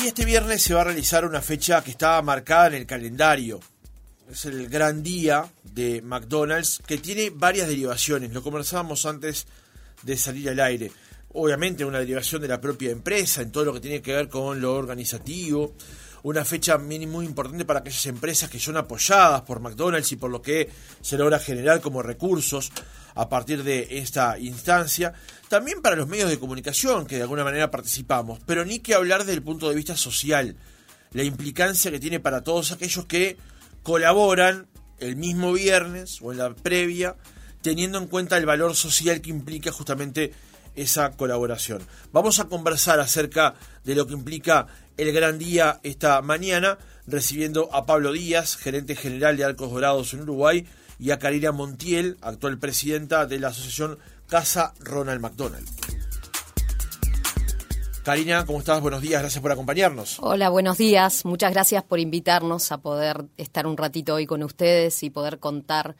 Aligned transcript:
Y 0.00 0.06
este 0.06 0.24
viernes 0.24 0.62
se 0.62 0.74
va 0.74 0.82
a 0.82 0.84
realizar 0.84 1.24
una 1.24 1.42
fecha 1.42 1.82
que 1.82 1.90
estaba 1.90 2.22
marcada 2.22 2.68
en 2.68 2.74
el 2.74 2.86
calendario. 2.86 3.58
Es 4.30 4.44
el 4.44 4.68
gran 4.68 5.02
día 5.02 5.50
de 5.64 6.02
McDonald's 6.02 6.80
que 6.86 6.98
tiene 6.98 7.30
varias 7.30 7.66
derivaciones. 7.66 8.32
Lo 8.32 8.40
conversábamos 8.40 9.04
antes 9.06 9.48
de 10.02 10.16
salir 10.16 10.50
al 10.50 10.60
aire. 10.60 10.92
Obviamente 11.32 11.84
una 11.84 11.98
derivación 11.98 12.40
de 12.40 12.46
la 12.46 12.60
propia 12.60 12.92
empresa 12.92 13.42
en 13.42 13.50
todo 13.50 13.64
lo 13.64 13.72
que 13.72 13.80
tiene 13.80 14.00
que 14.00 14.12
ver 14.12 14.28
con 14.28 14.60
lo 14.60 14.76
organizativo. 14.76 15.74
Una 16.22 16.44
fecha 16.44 16.78
muy 16.78 17.24
importante 17.24 17.64
para 17.64 17.80
aquellas 17.80 18.06
empresas 18.06 18.50
que 18.50 18.58
son 18.58 18.76
apoyadas 18.76 19.42
por 19.42 19.60
McDonald's 19.60 20.12
y 20.12 20.16
por 20.16 20.30
lo 20.30 20.42
que 20.42 20.68
se 21.00 21.16
logra 21.16 21.38
generar 21.38 21.80
como 21.80 22.02
recursos 22.02 22.72
a 23.14 23.28
partir 23.28 23.62
de 23.64 23.98
esta 23.98 24.38
instancia. 24.38 25.12
También 25.48 25.82
para 25.82 25.96
los 25.96 26.08
medios 26.08 26.30
de 26.30 26.38
comunicación 26.38 27.06
que 27.06 27.16
de 27.16 27.22
alguna 27.22 27.44
manera 27.44 27.70
participamos, 27.70 28.40
pero 28.46 28.64
ni 28.64 28.78
que 28.80 28.94
hablar 28.94 29.20
desde 29.20 29.34
el 29.34 29.42
punto 29.42 29.68
de 29.68 29.74
vista 29.74 29.96
social, 29.96 30.56
la 31.12 31.22
implicancia 31.22 31.90
que 31.90 32.00
tiene 32.00 32.20
para 32.20 32.42
todos 32.42 32.72
aquellos 32.72 33.06
que 33.06 33.36
colaboran 33.82 34.66
el 34.98 35.16
mismo 35.16 35.52
viernes 35.52 36.18
o 36.20 36.32
en 36.32 36.38
la 36.38 36.54
previa, 36.54 37.16
teniendo 37.62 37.98
en 37.98 38.06
cuenta 38.06 38.36
el 38.36 38.46
valor 38.46 38.74
social 38.74 39.20
que 39.20 39.30
implica 39.30 39.72
justamente 39.72 40.32
esa 40.78 41.10
colaboración. 41.12 41.82
Vamos 42.12 42.40
a 42.40 42.44
conversar 42.44 43.00
acerca 43.00 43.54
de 43.84 43.94
lo 43.94 44.06
que 44.06 44.14
implica 44.14 44.66
el 44.96 45.12
gran 45.12 45.38
día 45.38 45.80
esta 45.82 46.20
mañana, 46.22 46.78
recibiendo 47.06 47.68
a 47.72 47.86
Pablo 47.86 48.12
Díaz, 48.12 48.56
gerente 48.56 48.96
general 48.96 49.36
de 49.36 49.44
Arcos 49.44 49.70
Dorados 49.70 50.14
en 50.14 50.22
Uruguay, 50.22 50.66
y 50.98 51.10
a 51.10 51.18
Karina 51.18 51.52
Montiel, 51.52 52.16
actual 52.20 52.58
presidenta 52.58 53.26
de 53.26 53.38
la 53.38 53.48
asociación 53.48 53.98
Casa 54.28 54.74
Ronald 54.80 55.20
McDonald. 55.20 55.68
Karina, 58.02 58.46
¿cómo 58.46 58.58
estás? 58.60 58.80
Buenos 58.80 59.02
días, 59.02 59.20
gracias 59.20 59.42
por 59.42 59.52
acompañarnos. 59.52 60.16
Hola, 60.20 60.48
buenos 60.48 60.78
días. 60.78 61.24
Muchas 61.26 61.52
gracias 61.52 61.82
por 61.84 62.00
invitarnos 62.00 62.72
a 62.72 62.78
poder 62.78 63.26
estar 63.36 63.66
un 63.66 63.76
ratito 63.76 64.14
hoy 64.14 64.26
con 64.26 64.42
ustedes 64.42 65.02
y 65.02 65.10
poder 65.10 65.38
contar 65.38 65.94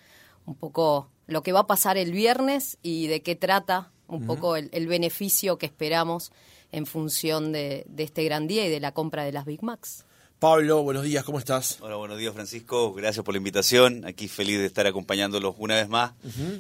un 0.47 0.55
poco 0.55 1.11
lo 1.27 1.43
que 1.43 1.53
va 1.53 1.61
a 1.61 1.67
pasar 1.67 1.99
el 1.99 2.13
viernes 2.13 2.79
y 2.83 3.09
de 3.09 3.23
qué 3.23 3.37
trata 3.37 3.93
un 4.09 4.27
poco 4.27 4.57
el, 4.57 4.87
beneficio 4.87 5.59
que 5.59 5.67
esperamos 5.67 6.33
en 6.73 6.87
función 6.87 7.53
de, 7.53 7.85
de 7.89 8.03
este 8.03 8.25
gran 8.25 8.49
día 8.49 8.67
y 8.67 8.71
de 8.71 8.81
la 8.81 8.93
compra 8.93 9.25
de 9.25 9.33
las 9.33 9.45
Big 9.45 9.63
Macs. 9.63 10.05
Pablo, 10.39 10.85
buenos 10.85 11.03
días, 11.03 11.25
¿cómo 11.25 11.41
estás? 11.41 11.79
Hola, 11.81 11.97
buenos 11.97 12.17
días 12.17 12.33
Francisco, 12.33 12.95
gracias 12.95 13.25
por 13.25 13.35
la 13.35 13.39
invitación, 13.39 14.05
aquí 14.05 14.29
feliz 14.29 14.61
de 14.61 14.67
estar 14.67 14.87
acompañándolos 14.87 15.57
una 15.59 15.75
vez 15.75 15.89
más. 15.89 16.13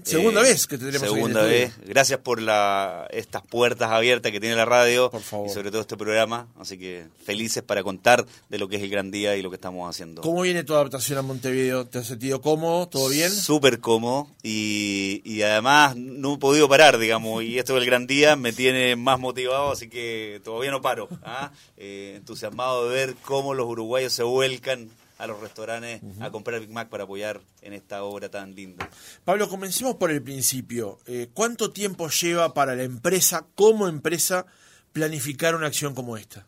Segunda 0.03 0.41
eh, 0.41 0.45
vez 0.45 0.67
que 0.67 0.79
te 0.79 0.87
tenemos 0.87 1.09
Segunda 1.09 1.43
vez, 1.43 1.75
gracias 1.87 2.19
por 2.19 2.43
la, 2.43 3.07
estas 3.13 3.43
puertas 3.43 3.93
abiertas 3.93 4.33
que 4.33 4.41
tiene 4.41 4.57
la 4.57 4.65
radio 4.65 5.13
y 5.15 5.49
sobre 5.49 5.71
todo 5.71 5.81
este 5.81 5.97
programa, 5.97 6.49
así 6.59 6.77
que 6.77 7.07
felices 7.25 7.63
para 7.63 7.85
contar 7.85 8.27
de 8.49 8.59
lo 8.59 8.67
que 8.67 8.79
es 8.79 8.83
el 8.83 8.91
gran 8.91 9.13
día 9.13 9.37
y 9.37 9.43
lo 9.43 9.49
que 9.49 9.55
estamos 9.55 9.89
haciendo. 9.89 10.23
¿Cómo 10.23 10.43
viene 10.43 10.65
tu 10.65 10.75
adaptación 10.75 11.21
a 11.21 11.23
Montevideo? 11.23 11.87
¿Te 11.87 11.99
has 11.99 12.07
sentido 12.09 12.41
cómodo? 12.41 12.89
¿Todo 12.89 13.09
bien? 13.11 13.31
Súper 13.31 13.79
cómodo 13.79 14.27
y, 14.43 15.23
y 15.25 15.43
además 15.43 15.95
no 15.95 16.35
he 16.35 16.39
podido 16.39 16.69
parar, 16.69 16.99
digamos, 16.99 17.45
y 17.45 17.61
esto 17.61 17.77
del 17.77 17.87
gran 17.87 18.09
día 18.09 18.35
me 18.35 18.53
tiene 18.53 18.97
más 18.97 19.21
motivado, 19.21 19.71
así 19.71 19.89
que 19.89 20.41
todavía 20.43 20.73
no 20.73 20.83
paro, 20.83 21.09
¿ah? 21.23 21.53
eh, 21.77 22.15
entusiasmado 22.17 22.89
de 22.89 22.95
ver 22.97 23.15
cómo 23.23 23.55
los 23.55 23.68
uruguayos 23.69 24.13
se 24.13 24.23
vuelcan 24.23 24.91
a 25.19 25.27
los 25.27 25.41
restaurantes 25.41 26.01
a 26.21 26.31
comprar 26.31 26.61
Big 26.61 26.71
Mac 26.71 26.89
para 26.89 27.05
apoyar 27.05 27.41
en 27.61 27.73
esta 27.73 28.05
obra 28.05 28.31
tan 28.31 28.55
linda. 28.55 28.89
Pablo, 29.25 29.49
comencemos 29.49 29.97
por 29.97 30.11
el 30.11 30.23
principio. 30.23 30.99
Eh, 31.07 31.29
¿Cuánto 31.35 31.73
tiempo 31.73 32.09
lleva 32.09 32.55
para 32.55 32.77
la 32.77 32.85
empresa, 32.85 33.47
como 33.55 33.89
empresa, 33.89 34.47
planificar 34.93 35.55
una 35.57 35.67
acción 35.67 35.95
como 35.95 36.17
esta? 36.17 36.47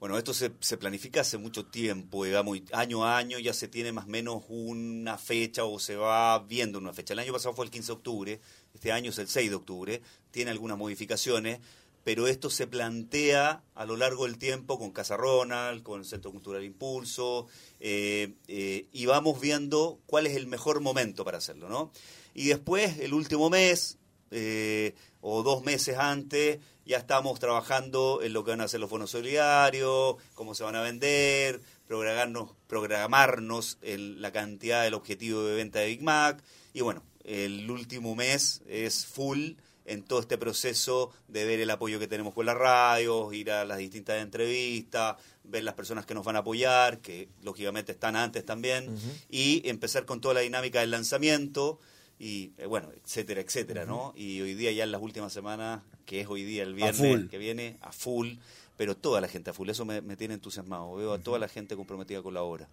Bueno, 0.00 0.18
esto 0.18 0.34
se, 0.34 0.50
se, 0.60 0.76
planifica 0.76 1.22
hace 1.22 1.38
mucho 1.38 1.64
tiempo, 1.64 2.24
digamos, 2.24 2.58
año 2.72 3.06
a 3.06 3.16
año 3.16 3.38
ya 3.38 3.54
se 3.54 3.68
tiene 3.68 3.90
más 3.90 4.04
o 4.04 4.08
menos 4.08 4.42
una 4.48 5.16
fecha 5.16 5.64
o 5.64 5.78
se 5.78 5.96
va 5.96 6.38
viendo 6.40 6.78
una 6.78 6.92
fecha. 6.92 7.14
El 7.14 7.20
año 7.20 7.32
pasado 7.32 7.54
fue 7.54 7.64
el 7.64 7.70
15 7.70 7.86
de 7.86 7.92
octubre, 7.92 8.40
este 8.74 8.92
año 8.92 9.10
es 9.10 9.18
el 9.18 9.28
6 9.28 9.48
de 9.48 9.56
octubre, 9.56 10.02
tiene 10.30 10.50
algunas 10.50 10.76
modificaciones, 10.76 11.60
pero 12.04 12.26
esto 12.26 12.50
se 12.50 12.66
plantea 12.66 13.62
a 13.74 13.86
lo 13.86 13.96
largo 13.96 14.24
del 14.24 14.38
tiempo 14.38 14.78
con 14.78 14.92
Casa 14.92 15.16
Ronald, 15.16 15.82
con 15.82 16.00
el 16.00 16.06
Centro 16.06 16.30
Cultural 16.30 16.62
Impulso, 16.62 17.46
eh, 17.80 18.34
eh, 18.46 18.86
y 18.92 19.06
vamos 19.06 19.40
viendo 19.40 19.98
cuál 20.06 20.26
es 20.26 20.36
el 20.36 20.46
mejor 20.46 20.80
momento 20.80 21.24
para 21.24 21.38
hacerlo, 21.38 21.68
¿no? 21.70 21.90
Y 22.34 22.48
después, 22.48 22.98
el 22.98 23.14
último 23.14 23.48
mes, 23.48 23.96
eh, 24.30 24.94
o 25.22 25.42
dos 25.42 25.64
meses 25.64 25.96
antes, 25.96 26.58
ya 26.84 26.98
estamos 26.98 27.40
trabajando 27.40 28.20
en 28.22 28.34
lo 28.34 28.44
que 28.44 28.50
van 28.50 28.60
a 28.60 28.64
hacer 28.64 28.80
los 28.80 28.90
bonos 28.90 29.10
solidarios, 29.10 30.16
cómo 30.34 30.54
se 30.54 30.64
van 30.64 30.76
a 30.76 30.82
vender, 30.82 31.62
programarnos, 31.86 32.50
programarnos 32.66 33.78
en 33.80 34.20
la 34.20 34.30
cantidad 34.30 34.82
del 34.82 34.92
objetivo 34.92 35.42
de 35.44 35.56
venta 35.56 35.78
de 35.78 35.86
Big 35.86 36.02
Mac, 36.02 36.42
y 36.74 36.82
bueno, 36.82 37.02
el 37.24 37.70
último 37.70 38.14
mes 38.14 38.60
es 38.68 39.06
full 39.06 39.52
en 39.84 40.02
todo 40.02 40.20
este 40.20 40.38
proceso 40.38 41.10
de 41.28 41.44
ver 41.44 41.60
el 41.60 41.70
apoyo 41.70 41.98
que 41.98 42.06
tenemos 42.06 42.34
con 42.34 42.46
la 42.46 42.54
radio, 42.54 43.32
ir 43.32 43.50
a 43.50 43.64
las 43.64 43.78
distintas 43.78 44.22
entrevistas, 44.22 45.16
ver 45.44 45.62
las 45.64 45.74
personas 45.74 46.06
que 46.06 46.14
nos 46.14 46.24
van 46.24 46.36
a 46.36 46.40
apoyar, 46.40 46.98
que 46.98 47.28
lógicamente 47.42 47.92
están 47.92 48.16
antes 48.16 48.44
también, 48.44 48.96
y 49.28 49.68
empezar 49.68 50.06
con 50.06 50.20
toda 50.20 50.34
la 50.34 50.40
dinámica 50.40 50.80
del 50.80 50.90
lanzamiento 50.90 51.78
y 52.18 52.52
eh, 52.58 52.66
bueno, 52.66 52.90
etcétera, 53.04 53.40
etcétera, 53.40 53.84
¿no? 53.84 54.12
Y 54.16 54.40
hoy 54.40 54.54
día 54.54 54.72
ya 54.72 54.84
en 54.84 54.92
las 54.92 55.02
últimas 55.02 55.32
semanas, 55.32 55.82
que 56.06 56.20
es 56.20 56.28
hoy 56.28 56.44
día 56.44 56.62
el 56.62 56.74
viernes 56.74 57.28
que 57.28 57.38
viene, 57.38 57.76
a 57.80 57.92
full, 57.92 58.34
pero 58.76 58.96
toda 58.96 59.20
la 59.20 59.28
gente 59.28 59.50
a 59.50 59.52
full, 59.52 59.68
eso 59.68 59.84
me, 59.84 60.00
tiene 60.16 60.34
entusiasmado, 60.34 60.94
veo 60.94 61.12
a 61.12 61.18
toda 61.18 61.38
la 61.38 61.48
gente 61.48 61.76
comprometida 61.76 62.22
con 62.22 62.34
la 62.34 62.42
obra. 62.42 62.68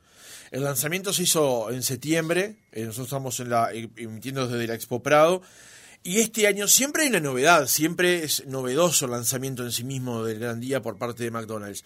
El 0.52 0.64
lanzamiento 0.64 1.14
se 1.14 1.24
hizo 1.24 1.72
en 1.72 1.84
septiembre, 1.84 2.58
eh, 2.72 2.86
nosotros 2.86 3.08
estamos 3.08 3.40
en 3.40 3.50
la, 3.50 3.72
emitiendo 3.72 4.48
desde 4.48 4.68
la 4.68 4.76
Expo 4.76 5.02
Prado, 5.02 5.42
y 6.04 6.20
este 6.20 6.48
año 6.48 6.68
siempre 6.68 7.04
hay 7.04 7.10
una 7.10 7.20
novedad, 7.20 7.68
siempre 7.68 8.24
es 8.24 8.46
novedoso 8.48 9.06
el 9.06 9.12
lanzamiento 9.12 9.64
en 9.64 9.72
sí 9.72 9.84
mismo 9.84 10.24
del 10.24 10.40
Gran 10.40 10.60
Día 10.60 10.82
por 10.82 10.98
parte 10.98 11.24
de 11.24 11.32
McDonald's. 11.32 11.84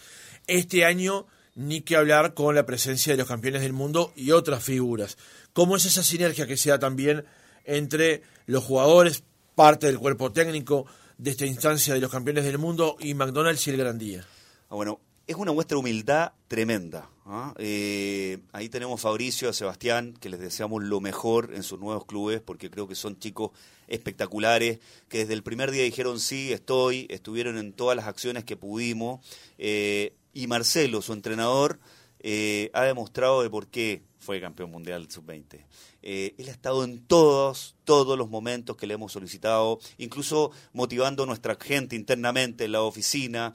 Este 0.47 0.85
año 0.85 1.27
ni 1.55 1.81
que 1.81 1.95
hablar 1.95 2.33
con 2.33 2.55
la 2.55 2.65
presencia 2.65 3.13
de 3.13 3.17
los 3.17 3.27
campeones 3.27 3.61
del 3.61 3.73
mundo 3.73 4.13
y 4.15 4.31
otras 4.31 4.63
figuras. 4.63 5.17
¿Cómo 5.53 5.75
es 5.75 5.85
esa 5.85 6.03
sinergia 6.03 6.47
que 6.47 6.57
se 6.57 6.69
da 6.69 6.79
también 6.79 7.25
entre 7.63 8.21
los 8.45 8.63
jugadores, 8.63 9.23
parte 9.55 9.87
del 9.87 9.99
cuerpo 9.99 10.31
técnico 10.31 10.85
de 11.17 11.31
esta 11.31 11.45
instancia 11.45 11.93
de 11.93 12.01
los 12.01 12.11
campeones 12.11 12.43
del 12.43 12.57
mundo 12.57 12.97
y 12.99 13.13
McDonald's 13.13 13.65
y 13.67 13.71
el 13.71 13.77
Gran 13.77 13.97
Día? 13.97 14.25
Ah, 14.69 14.75
bueno, 14.75 14.99
es 15.27 15.35
una 15.35 15.53
muestra 15.53 15.75
de 15.75 15.79
humildad 15.79 16.31
tremenda. 16.47 17.09
¿Ah? 17.25 17.53
Eh, 17.57 18.39
ahí 18.53 18.69
tenemos 18.69 18.99
a 18.99 19.03
Fabricio, 19.03 19.49
a 19.49 19.53
Sebastián, 19.53 20.13
que 20.19 20.29
les 20.29 20.39
deseamos 20.39 20.83
lo 20.83 21.01
mejor 21.01 21.51
en 21.53 21.63
sus 21.63 21.79
nuevos 21.79 22.05
clubes, 22.05 22.41
porque 22.41 22.69
creo 22.69 22.87
que 22.87 22.95
son 22.95 23.19
chicos 23.19 23.51
espectaculares, 23.87 24.79
que 25.09 25.19
desde 25.19 25.33
el 25.33 25.43
primer 25.43 25.71
día 25.71 25.83
dijeron 25.83 26.19
sí, 26.19 26.53
estoy, 26.53 27.07
estuvieron 27.09 27.57
en 27.57 27.73
todas 27.73 27.95
las 27.95 28.05
acciones 28.05 28.43
que 28.43 28.55
pudimos. 28.55 29.25
Eh, 29.57 30.13
y 30.33 30.47
Marcelo, 30.47 31.01
su 31.01 31.13
entrenador, 31.13 31.79
eh, 32.19 32.71
ha 32.73 32.83
demostrado 32.83 33.43
de 33.43 33.49
por 33.49 33.67
qué 33.67 34.01
fue 34.25 34.41
campeón 34.41 34.71
mundial 34.71 35.09
sub-20. 35.09 35.63
él 36.01 36.45
ha 36.47 36.51
estado 36.51 36.83
en 36.83 37.05
todos, 37.05 37.75
todos 37.83 38.17
los 38.17 38.29
momentos 38.29 38.75
que 38.75 38.87
le 38.87 38.95
hemos 38.95 39.11
solicitado, 39.11 39.79
incluso 39.97 40.51
motivando 40.73 41.23
a 41.23 41.25
nuestra 41.25 41.55
gente 41.55 41.95
internamente 41.95 42.65
en 42.65 42.71
la 42.71 42.81
oficina, 42.81 43.53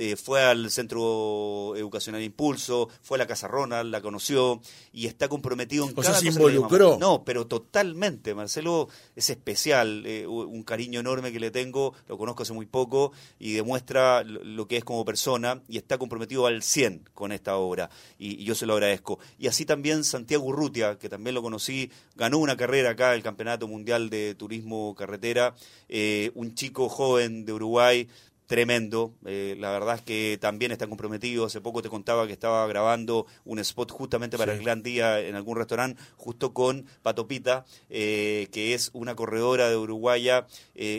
eh, 0.00 0.14
fue 0.14 0.40
al 0.40 0.70
Centro 0.70 1.74
Educacional 1.74 2.22
Impulso, 2.22 2.88
fue 3.02 3.16
a 3.16 3.18
la 3.18 3.26
Casa 3.26 3.48
Ronald, 3.48 3.90
la 3.90 4.00
conoció 4.00 4.60
y 4.92 5.06
está 5.08 5.28
comprometido 5.28 5.86
en 5.86 5.90
o 5.90 6.02
cada 6.02 6.14
sea, 6.14 6.20
se 6.20 6.28
involucró. 6.28 6.98
No, 7.00 7.24
pero 7.24 7.48
totalmente. 7.48 8.32
Marcelo 8.32 8.88
es 9.16 9.28
especial, 9.28 10.04
eh, 10.06 10.24
un 10.28 10.62
cariño 10.62 11.00
enorme 11.00 11.32
que 11.32 11.40
le 11.40 11.50
tengo, 11.50 11.94
lo 12.06 12.16
conozco 12.16 12.44
hace 12.44 12.52
muy 12.52 12.66
poco 12.66 13.10
y 13.40 13.54
demuestra 13.54 14.22
lo 14.22 14.68
que 14.68 14.76
es 14.76 14.84
como 14.84 15.04
persona 15.04 15.62
y 15.66 15.78
está 15.78 15.98
comprometido 15.98 16.46
al 16.46 16.62
100 16.62 17.10
con 17.12 17.32
esta 17.32 17.56
obra 17.56 17.90
y, 18.20 18.40
y 18.40 18.44
yo 18.44 18.54
se 18.54 18.66
lo 18.66 18.74
agradezco. 18.74 19.18
Y 19.36 19.48
así 19.48 19.64
también 19.64 19.87
Santiago 20.04 20.44
Urrutia, 20.44 20.98
que 20.98 21.08
también 21.08 21.34
lo 21.34 21.42
conocí, 21.42 21.90
ganó 22.16 22.38
una 22.38 22.56
carrera 22.56 22.90
acá, 22.90 23.14
el 23.14 23.22
campeonato 23.22 23.68
Mundial 23.68 24.10
de 24.10 24.34
Turismo 24.34 24.94
Carretera, 24.94 25.54
eh, 25.88 26.30
un 26.34 26.54
chico 26.54 26.88
joven 26.88 27.44
de 27.44 27.52
Uruguay 27.52 28.08
tremendo. 28.46 29.12
Eh, 29.26 29.56
la 29.58 29.70
verdad 29.70 29.96
es 29.96 30.02
que 30.02 30.38
también 30.40 30.72
está 30.72 30.86
comprometido. 30.86 31.44
Hace 31.44 31.60
poco 31.60 31.82
te 31.82 31.90
contaba 31.90 32.26
que 32.26 32.32
estaba 32.32 32.66
grabando 32.66 33.26
un 33.44 33.58
spot 33.58 33.90
justamente 33.90 34.38
para 34.38 34.54
el 34.54 34.62
Gran 34.62 34.82
Día 34.82 35.20
en 35.20 35.34
algún 35.34 35.58
restaurante, 35.58 36.00
justo 36.16 36.54
con 36.54 36.86
Patopita, 37.02 37.66
eh, 37.90 38.48
que 38.50 38.72
es 38.72 38.90
una 38.94 39.14
corredora 39.14 39.68
de 39.68 39.76
Uruguaya. 39.76 40.46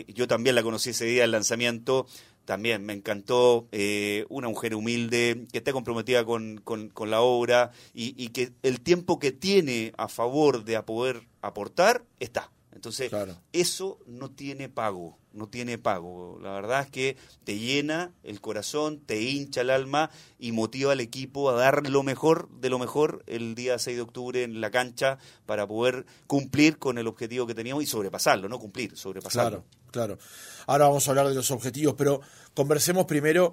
yo 0.06 0.28
también 0.28 0.54
la 0.54 0.62
conocí 0.62 0.90
ese 0.90 1.06
día 1.06 1.22
del 1.22 1.32
lanzamiento 1.32 2.06
también 2.44 2.84
me 2.84 2.92
encantó 2.92 3.68
eh, 3.72 4.24
una 4.28 4.48
mujer 4.48 4.74
humilde 4.74 5.46
que 5.52 5.58
está 5.58 5.72
comprometida 5.72 6.24
con, 6.24 6.58
con, 6.58 7.10
la 7.10 7.20
obra 7.20 7.70
y, 7.94 8.28
que 8.30 8.52
el 8.62 8.80
tiempo 8.80 9.18
que 9.18 9.32
tiene 9.32 9.92
a 9.96 10.08
favor 10.08 10.64
de 10.64 10.80
poder 10.82 11.22
aportar 11.42 12.04
está. 12.18 12.50
Entonces, 12.80 13.12
eso 13.52 13.98
no 14.06 14.30
tiene 14.30 14.70
pago, 14.70 15.18
no 15.34 15.50
tiene 15.50 15.76
pago. 15.76 16.38
La 16.42 16.52
verdad 16.52 16.80
es 16.80 16.90
que 16.90 17.18
te 17.44 17.58
llena 17.58 18.14
el 18.24 18.40
corazón, 18.40 19.00
te 19.00 19.20
hincha 19.20 19.60
el 19.60 19.68
alma 19.68 20.10
y 20.38 20.52
motiva 20.52 20.92
al 20.92 21.00
equipo 21.00 21.50
a 21.50 21.56
dar 21.56 21.86
lo 21.90 22.02
mejor 22.02 22.48
de 22.48 22.70
lo 22.70 22.78
mejor 22.78 23.22
el 23.26 23.54
día 23.54 23.78
6 23.78 23.96
de 23.98 24.00
octubre 24.00 24.42
en 24.44 24.62
la 24.62 24.70
cancha 24.70 25.18
para 25.44 25.66
poder 25.66 26.06
cumplir 26.26 26.78
con 26.78 26.96
el 26.96 27.06
objetivo 27.06 27.46
que 27.46 27.54
teníamos 27.54 27.84
y 27.84 27.86
sobrepasarlo, 27.86 28.48
no 28.48 28.58
cumplir, 28.58 28.96
sobrepasarlo. 28.96 29.62
Claro, 29.90 30.16
claro. 30.16 30.18
Ahora 30.66 30.86
vamos 30.86 31.06
a 31.06 31.10
hablar 31.10 31.28
de 31.28 31.34
los 31.34 31.50
objetivos, 31.50 31.96
pero 31.98 32.22
conversemos 32.54 33.04
primero 33.04 33.52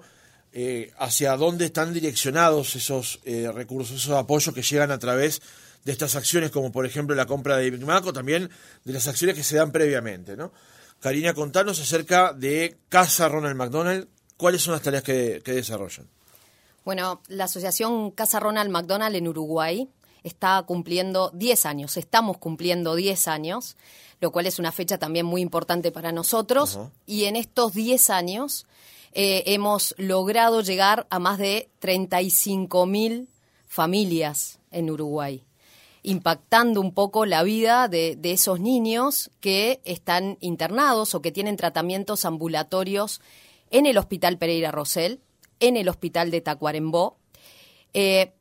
eh, 0.54 0.90
hacia 0.96 1.36
dónde 1.36 1.66
están 1.66 1.92
direccionados 1.92 2.76
esos 2.76 3.20
eh, 3.24 3.52
recursos, 3.52 4.00
esos 4.00 4.16
apoyos 4.16 4.54
que 4.54 4.62
llegan 4.62 4.90
a 4.90 4.98
través 4.98 5.42
de 5.42 5.67
estas 5.84 6.16
acciones, 6.16 6.50
como 6.50 6.70
por 6.72 6.86
ejemplo 6.86 7.14
la 7.14 7.26
compra 7.26 7.56
de 7.56 7.70
Big 7.70 7.84
Mac 7.84 8.04
o 8.06 8.12
también 8.12 8.50
de 8.84 8.92
las 8.92 9.08
acciones 9.08 9.36
que 9.36 9.42
se 9.42 9.56
dan 9.56 9.72
previamente. 9.72 10.36
¿no? 10.36 10.52
Karina, 11.00 11.32
contanos 11.32 11.80
acerca 11.80 12.32
de 12.32 12.76
Casa 12.88 13.28
Ronald 13.28 13.56
McDonald. 13.56 14.08
¿Cuáles 14.36 14.62
son 14.62 14.72
las 14.72 14.82
tareas 14.82 15.02
que, 15.02 15.40
desarrollan? 15.44 16.08
Bueno, 16.84 17.22
la 17.28 17.44
asociación 17.44 18.10
Casa 18.12 18.40
Ronald 18.40 18.70
McDonald 18.70 19.14
en 19.16 19.28
Uruguay 19.28 19.88
está 20.22 20.62
cumpliendo 20.62 21.30
10 21.34 21.66
años, 21.66 21.96
estamos 21.96 22.38
cumpliendo 22.38 22.94
10 22.94 23.28
años, 23.28 23.76
lo 24.20 24.30
cual 24.30 24.46
es 24.46 24.58
una 24.58 24.72
fecha 24.72 24.98
también 24.98 25.26
muy 25.26 25.40
importante 25.40 25.90
para 25.92 26.12
nosotros. 26.12 26.78
Y 27.06 27.24
en 27.24 27.36
estos 27.36 27.74
10 27.74 28.10
años 28.10 28.66
eh, 29.12 29.42
hemos 29.46 29.94
logrado 29.98 30.60
llegar 30.62 31.06
a 31.10 31.18
más 31.18 31.38
de 31.38 31.70
35 31.80 32.86
mil 32.86 33.28
familias 33.66 34.58
en 34.70 34.90
Uruguay 34.90 35.44
impactando 36.02 36.80
un 36.80 36.92
poco 36.92 37.26
la 37.26 37.42
vida 37.42 37.88
de, 37.88 38.18
esos 38.22 38.60
niños 38.60 39.30
que 39.40 39.80
están 39.84 40.38
internados 40.40 41.14
o 41.14 41.22
que 41.22 41.32
tienen 41.32 41.56
tratamientos 41.56 42.24
ambulatorios 42.24 43.20
en 43.70 43.86
el 43.86 43.98
Hospital 43.98 44.38
Pereira 44.38 44.70
Rosell, 44.70 45.20
en 45.60 45.76
el 45.76 45.88
Hospital 45.88 46.30
de 46.30 46.40
Tacuarembó, 46.40 47.16
eh, 47.92 48.32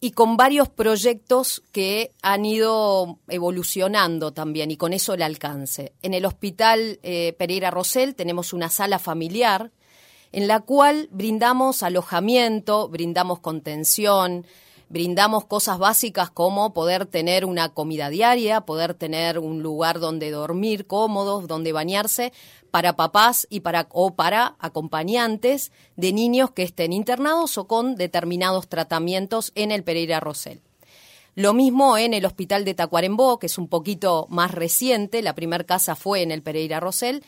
y 0.00 0.10
con 0.12 0.36
varios 0.36 0.68
proyectos 0.68 1.62
que 1.70 2.10
han 2.22 2.44
ido 2.44 3.20
evolucionando 3.28 4.32
también, 4.32 4.72
y 4.72 4.76
con 4.76 4.92
eso 4.92 5.14
el 5.14 5.22
alcance. 5.22 5.92
En 6.02 6.12
el 6.12 6.24
Hospital 6.24 6.98
eh, 7.04 7.34
Pereira 7.38 7.70
Rosell 7.70 8.16
tenemos 8.16 8.52
una 8.52 8.68
sala 8.68 8.98
familiar 8.98 9.70
en 10.32 10.48
la 10.48 10.60
cual 10.60 11.08
brindamos 11.12 11.82
alojamiento, 11.82 12.88
brindamos 12.88 13.38
contención, 13.38 14.46
brindamos 14.92 15.46
cosas 15.46 15.78
básicas 15.78 16.30
como 16.30 16.74
poder 16.74 17.06
tener 17.06 17.46
una 17.46 17.70
comida 17.70 18.10
diaria, 18.10 18.60
poder 18.60 18.92
tener 18.92 19.38
un 19.38 19.62
lugar 19.62 20.00
donde 20.00 20.30
dormir 20.30 20.86
cómodos, 20.86 21.48
donde 21.48 21.72
bañarse 21.72 22.30
para 22.70 22.94
papás 22.94 23.46
y 23.48 23.60
para 23.60 23.86
o 23.90 24.14
para 24.14 24.54
acompañantes 24.58 25.72
de 25.96 26.12
niños 26.12 26.50
que 26.50 26.62
estén 26.62 26.92
internados 26.92 27.56
o 27.56 27.66
con 27.66 27.96
determinados 27.96 28.68
tratamientos 28.68 29.50
en 29.54 29.72
el 29.72 29.82
Pereira 29.82 30.20
Rosell. 30.20 30.60
Lo 31.34 31.54
mismo 31.54 31.96
en 31.96 32.12
el 32.12 32.26
Hospital 32.26 32.66
de 32.66 32.74
Tacuarembó, 32.74 33.38
que 33.38 33.46
es 33.46 33.56
un 33.56 33.68
poquito 33.68 34.26
más 34.28 34.50
reciente, 34.50 35.22
la 35.22 35.34
primera 35.34 35.64
casa 35.64 35.96
fue 35.96 36.20
en 36.20 36.30
el 36.30 36.42
Pereira 36.42 36.80
Rosell, 36.80 37.24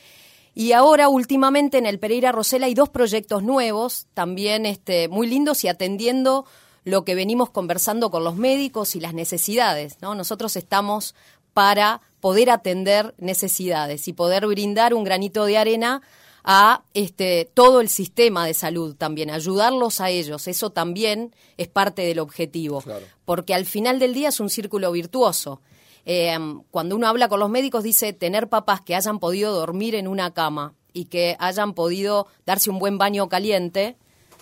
y 0.54 0.70
ahora, 0.72 1.08
últimamente, 1.08 1.78
en 1.78 1.86
el 1.86 1.98
Pereira 1.98 2.30
Rosell 2.30 2.62
hay 2.62 2.74
dos 2.74 2.88
proyectos 2.88 3.42
nuevos, 3.42 4.06
también 4.14 4.66
este, 4.66 5.08
muy 5.08 5.26
lindos 5.26 5.64
y 5.64 5.68
atendiendo 5.68 6.44
lo 6.84 7.04
que 7.04 7.14
venimos 7.14 7.50
conversando 7.50 8.10
con 8.10 8.24
los 8.24 8.36
médicos 8.36 8.94
y 8.94 9.00
las 9.00 9.14
necesidades. 9.14 9.96
¿no? 10.00 10.14
Nosotros 10.14 10.56
estamos 10.56 11.14
para 11.54 12.00
poder 12.20 12.50
atender 12.50 13.14
necesidades 13.18 14.08
y 14.08 14.12
poder 14.12 14.46
brindar 14.46 14.94
un 14.94 15.04
granito 15.04 15.44
de 15.44 15.58
arena 15.58 16.02
a 16.42 16.82
este 16.92 17.50
todo 17.54 17.80
el 17.80 17.88
sistema 17.88 18.46
de 18.46 18.52
salud 18.52 18.94
también, 18.96 19.30
ayudarlos 19.30 20.00
a 20.00 20.10
ellos, 20.10 20.46
eso 20.46 20.70
también 20.70 21.34
es 21.56 21.68
parte 21.68 22.02
del 22.02 22.18
objetivo, 22.18 22.84
porque 23.24 23.54
al 23.54 23.64
final 23.64 23.98
del 23.98 24.12
día 24.12 24.28
es 24.28 24.40
un 24.40 24.50
círculo 24.50 24.92
virtuoso. 24.92 25.62
Eh, 26.04 26.36
cuando 26.70 26.96
uno 26.96 27.08
habla 27.08 27.28
con 27.28 27.40
los 27.40 27.48
médicos 27.48 27.82
dice 27.82 28.12
tener 28.12 28.50
papás 28.50 28.82
que 28.82 28.94
hayan 28.94 29.20
podido 29.20 29.54
dormir 29.54 29.94
en 29.94 30.06
una 30.06 30.34
cama 30.34 30.74
y 30.92 31.06
que 31.06 31.34
hayan 31.38 31.72
podido 31.72 32.26
darse 32.44 32.68
un 32.68 32.78
buen 32.78 32.98
baño 32.98 33.26
caliente, 33.30 33.96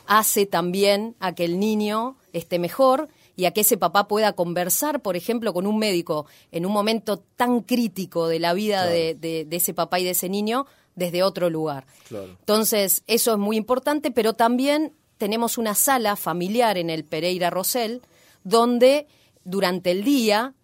hace 0.06 0.46
también 0.46 1.16
a 1.20 1.34
que 1.34 1.44
el 1.44 1.58
niño 1.58 2.16
esté 2.32 2.58
mejor 2.58 3.08
y 3.36 3.46
a 3.46 3.52
que 3.52 3.62
ese 3.62 3.76
papá 3.76 4.08
pueda 4.08 4.34
conversar, 4.34 5.00
por 5.00 5.16
ejemplo, 5.16 5.52
con 5.52 5.66
un 5.66 5.78
médico 5.78 6.26
en 6.50 6.66
un 6.66 6.72
momento 6.72 7.18
tan 7.36 7.60
crítico 7.60 8.28
de 8.28 8.38
la 8.38 8.52
vida 8.52 8.86
de, 8.86 9.46
ese 9.50 9.74
papá 9.74 10.00
y 10.00 10.04
de 10.04 10.10
ese 10.10 10.28
niño 10.28 10.66
desde 10.94 11.22
otro 11.22 11.48
lugar. 11.48 11.86
Entonces, 12.10 13.02
eso 13.06 13.32
es 13.32 13.38
muy 13.38 13.56
importante, 13.56 14.10
pero 14.10 14.34
también 14.34 14.92
tenemos 15.16 15.56
una 15.56 15.74
sala 15.74 16.16
familiar 16.16 16.76
en 16.76 16.90
el 16.90 17.04
Pereira 17.04 17.48
Rosell, 17.48 18.02
donde 18.44 19.06
durante 19.44 19.90
el 19.90 20.04
día 20.04 20.54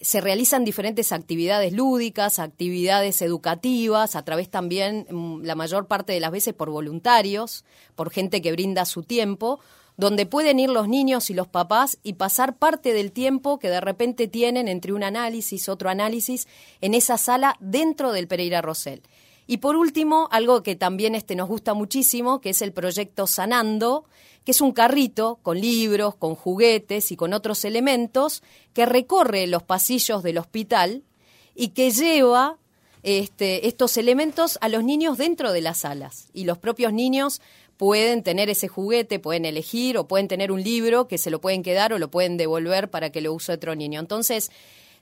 se 0.00 0.20
realizan 0.20 0.64
diferentes 0.64 1.12
actividades 1.12 1.72
lúdicas, 1.72 2.38
actividades 2.38 3.20
educativas, 3.22 4.16
a 4.16 4.24
través 4.24 4.48
también, 4.48 5.06
mm, 5.10 5.42
la 5.42 5.54
mayor 5.54 5.86
parte 5.86 6.12
de 6.12 6.20
las 6.20 6.30
veces, 6.30 6.54
por 6.54 6.70
voluntarios, 6.70 7.64
por 7.96 8.10
gente 8.10 8.40
que 8.40 8.52
brinda 8.52 8.84
su 8.84 9.02
tiempo, 9.02 9.60
donde 9.96 10.26
pueden 10.26 10.60
ir 10.60 10.70
los 10.70 10.86
niños 10.88 11.28
y 11.28 11.34
los 11.34 11.48
papás 11.48 11.98
y 12.04 12.12
pasar 12.12 12.56
parte 12.56 12.92
del 12.92 13.10
tiempo 13.10 13.58
que 13.58 13.68
de 13.68 13.80
repente 13.80 14.28
tienen 14.28 14.68
entre 14.68 14.92
un 14.92 15.02
análisis, 15.02 15.68
otro 15.68 15.90
análisis, 15.90 16.46
en 16.80 16.94
esa 16.94 17.18
sala 17.18 17.56
dentro 17.58 18.12
del 18.12 18.28
Pereira 18.28 18.62
Rosell. 18.62 19.02
Y 19.48 19.56
por 19.56 19.74
último, 19.74 20.28
algo 20.30 20.62
que 20.62 20.76
también 20.76 21.16
este 21.16 21.34
nos 21.34 21.48
gusta 21.48 21.74
muchísimo, 21.74 22.40
que 22.40 22.50
es 22.50 22.62
el 22.62 22.72
proyecto 22.72 23.26
Sanando, 23.26 24.04
que 24.48 24.52
es 24.52 24.62
un 24.62 24.72
carrito 24.72 25.40
con 25.42 25.60
libros, 25.60 26.14
con 26.14 26.34
juguetes 26.34 27.12
y 27.12 27.16
con 27.16 27.34
otros 27.34 27.66
elementos 27.66 28.42
que 28.72 28.86
recorre 28.86 29.46
los 29.46 29.62
pasillos 29.62 30.22
del 30.22 30.38
hospital 30.38 31.02
y 31.54 31.68
que 31.74 31.90
lleva 31.90 32.56
este, 33.02 33.68
estos 33.68 33.98
elementos 33.98 34.56
a 34.62 34.70
los 34.70 34.84
niños 34.84 35.18
dentro 35.18 35.52
de 35.52 35.60
las 35.60 35.80
salas. 35.80 36.28
Y 36.32 36.44
los 36.44 36.56
propios 36.56 36.94
niños 36.94 37.42
pueden 37.76 38.22
tener 38.22 38.48
ese 38.48 38.68
juguete, 38.68 39.18
pueden 39.18 39.44
elegir 39.44 39.98
o 39.98 40.08
pueden 40.08 40.28
tener 40.28 40.50
un 40.50 40.62
libro 40.62 41.08
que 41.08 41.18
se 41.18 41.30
lo 41.30 41.42
pueden 41.42 41.62
quedar 41.62 41.92
o 41.92 41.98
lo 41.98 42.10
pueden 42.10 42.38
devolver 42.38 42.88
para 42.88 43.10
que 43.10 43.20
lo 43.20 43.34
use 43.34 43.52
otro 43.52 43.74
niño. 43.74 44.00
Entonces, 44.00 44.50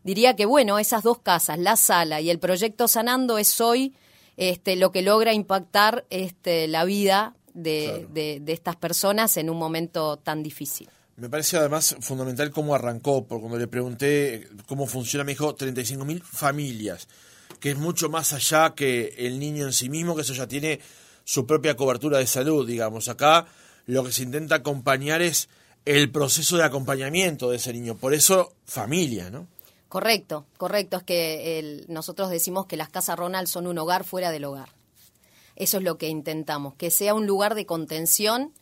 diría 0.02 0.34
que 0.34 0.46
bueno, 0.46 0.80
esas 0.80 1.04
dos 1.04 1.20
casas, 1.20 1.60
la 1.60 1.76
sala 1.76 2.20
y 2.20 2.30
el 2.30 2.40
proyecto 2.40 2.88
Sanando 2.88 3.38
es 3.38 3.60
hoy 3.60 3.94
este, 4.36 4.74
lo 4.74 4.90
que 4.90 5.02
logra 5.02 5.34
impactar 5.34 6.04
este, 6.10 6.66
la 6.66 6.84
vida 6.84 7.36
de, 7.56 8.42
estas 8.46 8.76
personas 8.76 9.36
en 9.36 9.50
un 9.50 9.56
momento 9.56 10.18
tan 10.18 10.42
difícil. 10.42 10.88
Me 11.16 11.30
parece 11.30 11.56
además 11.56 11.96
fundamental 12.00 12.50
cómo 12.50 12.74
arrancó, 12.74 13.24
porque 13.24 13.40
cuando 13.40 13.58
le 13.58 13.66
pregunté 13.66 14.48
cómo 14.66 14.86
funciona, 14.86 15.24
me 15.24 15.32
dijo 15.32 15.56
35.000 15.56 16.22
familias, 16.22 17.08
que 17.58 17.70
es 17.70 17.78
mucho 17.78 18.10
más 18.10 18.34
allá 18.34 18.74
que 18.74 19.14
el 19.16 19.38
niño 19.38 19.64
en 19.64 19.72
sí 19.72 19.88
mismo, 19.88 20.14
que 20.14 20.22
eso 20.22 20.34
ya 20.34 20.46
tiene 20.46 20.80
su 21.24 21.46
propia 21.46 21.74
cobertura 21.74 22.18
de 22.18 22.26
salud, 22.26 22.66
digamos. 22.66 23.08
Acá 23.08 23.46
lo 23.86 24.04
que 24.04 24.12
se 24.12 24.24
intenta 24.24 24.56
acompañar 24.56 25.22
es 25.22 25.48
el 25.86 26.10
proceso 26.10 26.58
de 26.58 26.64
acompañamiento 26.64 27.50
de 27.50 27.56
ese 27.56 27.72
niño, 27.72 27.96
por 27.96 28.12
eso 28.12 28.52
familia, 28.66 29.30
¿no? 29.30 29.46
Correcto, 29.88 30.44
correcto. 30.58 30.98
Es 30.98 31.02
que 31.04 31.84
nosotros 31.88 32.28
decimos 32.28 32.66
que 32.66 32.76
las 32.76 32.90
casas 32.90 33.18
Ronald 33.18 33.48
son 33.48 33.66
un 33.66 33.78
hogar 33.78 34.04
fuera 34.04 34.30
del 34.30 34.44
hogar. 34.44 34.68
Eso 35.56 35.78
es 35.78 35.82
lo 35.82 35.98
que 35.98 36.08
intentamos, 36.08 36.74
que 36.74 36.90
sea 36.90 37.14
un 37.14 37.26
lugar 37.26 37.54
de 37.54 37.66
contención 37.66 38.52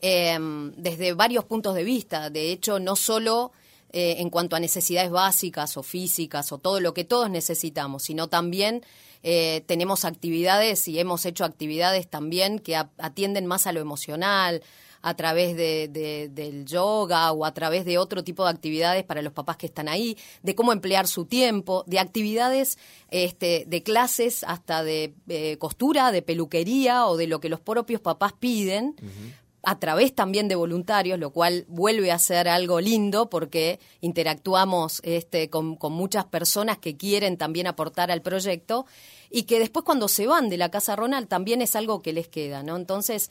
em, 0.00 0.72
desde 0.76 1.12
varios 1.12 1.44
puntos 1.44 1.74
de 1.74 1.84
vista. 1.84 2.30
De 2.30 2.52
hecho, 2.52 2.78
no 2.78 2.96
solo 2.96 3.52
eh, 3.92 4.16
en 4.18 4.30
cuanto 4.30 4.56
a 4.56 4.60
necesidades 4.60 5.10
básicas 5.10 5.76
o 5.76 5.82
físicas 5.82 6.52
o 6.52 6.58
todo 6.58 6.80
lo 6.80 6.94
que 6.94 7.04
todos 7.04 7.30
necesitamos, 7.30 8.04
sino 8.04 8.28
también 8.28 8.84
eh, 9.22 9.64
tenemos 9.66 10.04
actividades 10.04 10.86
y 10.88 11.00
hemos 11.00 11.24
hecho 11.26 11.44
actividades 11.44 12.08
también 12.08 12.58
que 12.58 12.76
atienden 12.76 13.46
más 13.46 13.66
a 13.66 13.72
lo 13.72 13.80
emocional, 13.80 14.62
a 15.02 15.14
través 15.14 15.56
de, 15.56 15.88
del 16.32 16.64
yoga 16.64 17.32
o 17.32 17.44
a 17.44 17.54
través 17.54 17.84
de 17.84 17.98
otro 17.98 18.24
tipo 18.24 18.44
de 18.44 18.50
actividades 18.50 19.04
para 19.04 19.22
los 19.22 19.32
papás 19.32 19.56
que 19.56 19.66
están 19.66 19.88
ahí, 19.88 20.16
de 20.42 20.54
cómo 20.54 20.72
emplear 20.72 21.06
su 21.06 21.26
tiempo, 21.26 21.84
de 21.86 21.98
actividades 21.98 22.78
este, 23.10 23.64
de 23.66 23.82
clases 23.82 24.44
hasta 24.44 24.82
de 24.82 25.14
eh, 25.28 25.56
costura, 25.58 26.12
de 26.12 26.22
peluquería 26.22 27.06
o 27.06 27.16
de 27.16 27.26
lo 27.26 27.40
que 27.40 27.48
los 27.48 27.60
propios 27.60 28.00
papás 28.00 28.32
piden. 28.32 28.94
a 29.68 29.80
través 29.80 30.14
también 30.14 30.46
de 30.46 30.54
voluntarios, 30.54 31.18
lo 31.18 31.30
cual 31.30 31.64
vuelve 31.66 32.12
a 32.12 32.20
ser 32.20 32.46
algo 32.48 32.80
lindo 32.80 33.28
porque 33.28 33.80
interactuamos 34.00 35.00
este, 35.02 35.50
con, 35.50 35.74
con, 35.74 35.92
muchas 35.92 36.24
personas 36.24 36.78
que 36.78 36.96
quieren 36.96 37.36
también 37.36 37.66
aportar 37.66 38.12
al 38.12 38.22
proyecto 38.22 38.86
y 39.28 39.42
que 39.42 39.58
después 39.58 39.84
cuando 39.84 40.06
se 40.06 40.28
van 40.28 40.48
de 40.50 40.56
la 40.56 40.70
Casa 40.70 40.94
Ronald 40.94 41.26
también 41.26 41.62
es 41.62 41.74
algo 41.74 42.00
que 42.00 42.12
les 42.12 42.28
queda, 42.28 42.62
¿no? 42.62 42.76
Entonces, 42.76 43.28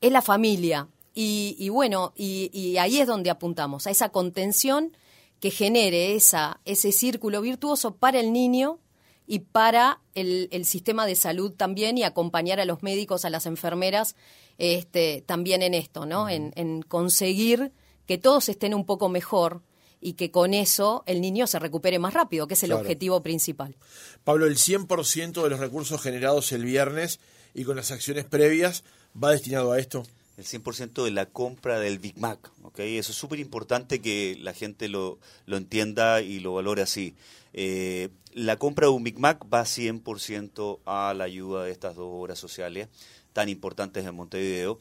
es 0.00 0.12
la 0.12 0.22
familia, 0.22 0.88
y, 1.14 1.68
bueno, 1.68 2.12
y, 2.16 2.76
ahí 2.78 2.98
es 2.98 3.06
donde 3.06 3.30
apuntamos, 3.30 3.86
a 3.86 3.90
esa 3.90 4.10
contención 4.10 4.96
que 5.40 5.50
genere 5.50 6.14
esa, 6.14 6.60
ese 6.64 6.92
círculo 6.92 7.40
virtuoso 7.40 7.96
para 7.96 8.20
el 8.20 8.32
niño 8.32 8.78
y 9.26 9.40
para 9.40 10.00
el, 10.14 10.48
el, 10.50 10.64
sistema 10.64 11.06
de 11.06 11.16
salud 11.16 11.52
también 11.52 11.98
y 11.98 12.04
acompañar 12.04 12.60
a 12.60 12.64
los 12.64 12.82
médicos, 12.82 13.24
a 13.24 13.30
las 13.30 13.46
enfermeras 13.46 14.16
este, 14.58 15.22
también 15.26 15.62
en 15.62 15.74
esto, 15.74 16.04
¿no? 16.04 16.28
En, 16.28 16.52
en 16.56 16.82
conseguir 16.82 17.72
que 18.06 18.18
todos 18.18 18.48
estén 18.48 18.74
un 18.74 18.84
poco 18.84 19.08
mejor 19.08 19.62
y 20.00 20.14
que 20.14 20.30
con 20.30 20.54
eso 20.54 21.04
el 21.06 21.20
niño 21.20 21.46
se 21.46 21.58
recupere 21.58 21.98
más 21.98 22.14
rápido, 22.14 22.46
que 22.46 22.54
es 22.54 22.62
el 22.62 22.72
objetivo 22.72 23.22
principal. 23.22 23.76
Pablo, 24.24 24.46
el 24.46 24.56
100% 24.56 25.42
de 25.42 25.50
los 25.50 25.60
recursos 25.60 26.00
generados 26.00 26.52
el 26.52 26.64
viernes 26.64 27.20
y 27.54 27.64
con 27.64 27.76
las 27.76 27.90
acciones 27.90 28.24
previas 28.24 28.84
va 29.14 29.32
destinado 29.32 29.72
a 29.72 29.78
esto. 29.78 30.02
El 30.36 30.44
100% 30.44 31.04
de 31.04 31.10
la 31.10 31.26
compra 31.26 31.78
del 31.78 31.98
Big 31.98 32.18
Mac, 32.18 32.50
¿ok? 32.62 32.78
Eso 32.80 33.12
es 33.12 33.18
súper 33.18 33.40
importante 33.40 34.00
que 34.00 34.38
la 34.40 34.54
gente 34.54 34.88
lo, 34.88 35.18
lo, 35.44 35.58
entienda 35.58 36.22
y 36.22 36.40
lo 36.40 36.54
valore 36.54 36.80
así. 36.80 37.14
Eh, 37.52 38.08
la 38.32 38.56
compra 38.56 38.86
de 38.86 38.92
un 38.92 39.04
Big 39.04 39.18
Mac 39.18 39.44
va 39.52 39.64
100% 39.64 40.78
a 40.86 41.12
la 41.14 41.24
ayuda 41.24 41.64
de 41.64 41.72
estas 41.72 41.96
dos 41.96 42.08
obras 42.10 42.38
sociales 42.38 42.88
tan 43.32 43.48
importantes 43.48 44.04
en 44.06 44.14
Montevideo. 44.14 44.78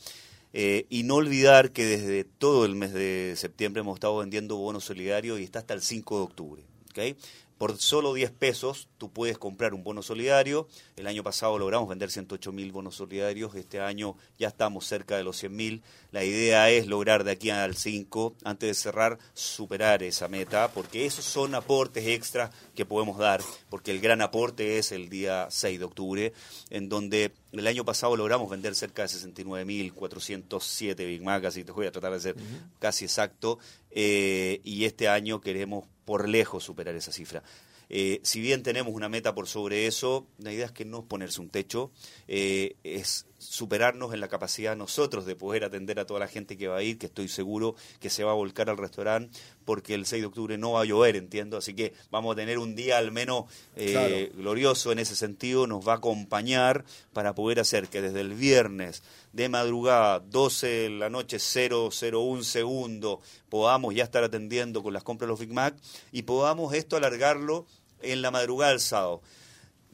Eh, 0.52 0.88
y 0.90 1.04
no 1.04 1.16
olvidar 1.16 1.72
que 1.72 1.86
desde 1.86 2.24
todo 2.24 2.66
el 2.66 2.76
mes 2.76 2.92
de 2.94 3.34
septiembre 3.38 3.82
hemos 3.82 3.96
estado 3.96 4.18
vendiendo 4.18 4.56
bonos 4.56 4.86
solidarios 4.86 5.40
y 5.40 5.44
está 5.44 5.60
hasta 5.60 5.74
el 5.74 5.82
5 5.82 6.18
de 6.18 6.24
octubre. 6.24 6.64
¿okay? 6.90 7.16
Por 7.60 7.78
solo 7.78 8.14
10 8.14 8.32
pesos 8.32 8.88
tú 8.98 9.12
puedes 9.12 9.38
comprar 9.38 9.74
un 9.74 9.84
bono 9.84 10.02
solidario. 10.02 10.70
El 10.96 11.08
año 11.08 11.24
pasado 11.24 11.60
logramos 11.60 11.90
vender 11.90 12.10
108 12.10 12.54
mil 12.54 12.72
bonos 12.72 12.96
solidarios. 12.96 13.54
Este 13.54 13.82
año 13.82 14.16
ya 14.38 14.48
estamos 14.48 14.88
cerca 14.88 15.18
de 15.18 15.26
los 15.26 15.36
100 15.38 15.54
mil. 15.54 15.84
La 16.12 16.24
idea 16.24 16.70
es 16.70 16.88
lograr 16.88 17.26
de 17.26 17.32
aquí 17.32 17.50
al 17.50 17.76
5, 17.76 18.36
antes 18.46 18.70
de 18.70 18.74
cerrar, 18.74 19.20
superar 19.34 20.04
esa 20.04 20.30
meta, 20.30 20.72
porque 20.72 21.06
esos 21.06 21.26
son 21.26 21.54
aportes 21.54 22.08
extras 22.08 22.52
que 22.76 22.86
podemos 22.86 23.18
dar, 23.18 23.42
porque 23.70 23.92
el 23.92 24.00
gran 24.00 24.22
aporte 24.22 24.78
es 24.78 24.94
el 24.94 25.10
día 25.10 25.48
6 25.52 25.80
de 25.80 25.86
octubre, 25.86 26.32
en 26.70 26.88
donde 26.88 27.34
el 27.52 27.68
año 27.68 27.84
pasado 27.84 28.16
logramos 28.16 28.50
vender 28.50 28.74
cerca 28.74 29.02
de 29.02 29.10
69.407 29.10 30.96
Big 30.96 31.22
Mac, 31.22 31.44
así 31.44 31.66
te 31.66 31.74
voy 31.74 31.88
a 31.88 31.92
tratar 31.92 32.14
de 32.14 32.22
ser 32.22 32.36
casi 32.80 33.04
exacto, 33.06 33.60
eh, 33.92 34.62
y 34.64 34.86
este 34.86 35.10
año 35.10 35.42
queremos 35.42 35.86
por 36.10 36.28
lejos 36.28 36.64
superar 36.64 36.96
esa 36.96 37.12
cifra. 37.12 37.44
Eh, 37.88 38.20
si 38.24 38.42
bien 38.42 38.64
tenemos 38.64 38.96
una 38.96 39.10
meta 39.10 39.36
por 39.36 39.46
sobre 39.46 39.86
eso, 39.86 40.26
la 40.40 40.52
idea 40.52 40.66
es 40.66 40.72
que 40.72 40.84
no 40.84 41.02
es 41.02 41.06
ponerse 41.06 41.40
un 41.40 41.52
techo, 41.52 41.92
eh, 42.28 42.78
es 42.84 43.28
superarnos 43.40 44.14
en 44.14 44.20
la 44.20 44.28
capacidad 44.28 44.76
nosotros 44.76 45.26
de 45.26 45.36
poder 45.36 45.64
atender 45.64 46.00
a 46.00 46.06
toda 46.06 46.20
la 46.20 46.28
gente 46.28 46.58
que 46.58 46.68
va 46.68 46.78
a 46.78 46.84
ir, 46.84 46.98
que 46.98 47.08
estoy 47.08 47.28
seguro 47.28 47.76
que 48.00 48.10
se 48.10 48.24
va 48.24 48.32
a 48.32 48.36
volcar 48.36 48.70
al 48.70 48.78
restaurante, 48.78 49.38
porque 49.66 49.96
el 49.96 50.06
6 50.06 50.22
de 50.22 50.28
octubre 50.28 50.58
no 50.58 50.74
va 50.74 50.82
a 50.82 50.86
llover, 50.86 51.16
entiendo, 51.16 51.58
así 51.58 51.74
que 51.74 51.94
vamos 52.12 52.34
a 52.34 52.36
tener 52.36 52.60
un 52.60 52.76
día 52.76 52.98
al 52.98 53.12
menos 53.12 53.46
eh, 53.76 54.32
glorioso 54.36 54.92
en 54.92 55.00
ese 55.00 55.16
sentido, 55.16 55.66
nos 55.68 55.88
va 55.88 55.94
a 55.94 55.98
acompañar 55.98 56.86
para 57.14 57.34
poder 57.34 57.60
hacer 57.60 57.88
que 57.88 58.02
desde 58.02 58.22
el 58.22 58.34
viernes 58.34 59.02
de 59.34 59.50
madrugada, 59.50 60.20
12 60.20 60.68
de 60.68 60.90
la 60.90 61.10
noche, 61.10 61.38
001 61.40 62.44
segundo, 62.44 63.22
podamos 63.50 63.96
ya 63.96 64.04
estar 64.04 64.24
atendiendo 64.24 64.84
con 64.84 64.94
las 64.94 65.04
compras 65.04 65.28
de 65.28 65.32
los 65.32 65.40
Big 65.40 65.54
Mac 65.54 65.76
y 66.12 66.24
podamos 66.24 66.74
esto 66.74 66.98
alargarlo 66.98 67.66
en 68.02 68.22
la 68.22 68.32
madrugada 68.32 68.72
del 68.72 68.80
sábado. 68.80 69.22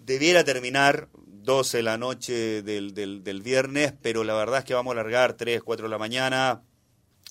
Debiera 0.05 0.43
terminar 0.43 1.09
12 1.15 1.77
de 1.77 1.83
la 1.83 1.97
noche 1.97 2.61
del, 2.61 2.93
del, 2.93 3.23
del 3.23 3.41
viernes, 3.41 3.91
pero 4.03 4.23
la 4.23 4.35
verdad 4.35 4.59
es 4.59 4.65
que 4.65 4.75
vamos 4.75 4.91
a 4.91 4.99
alargar 4.99 5.33
3, 5.33 5.63
4 5.63 5.87
de 5.87 5.89
la 5.89 5.97
mañana, 5.97 6.61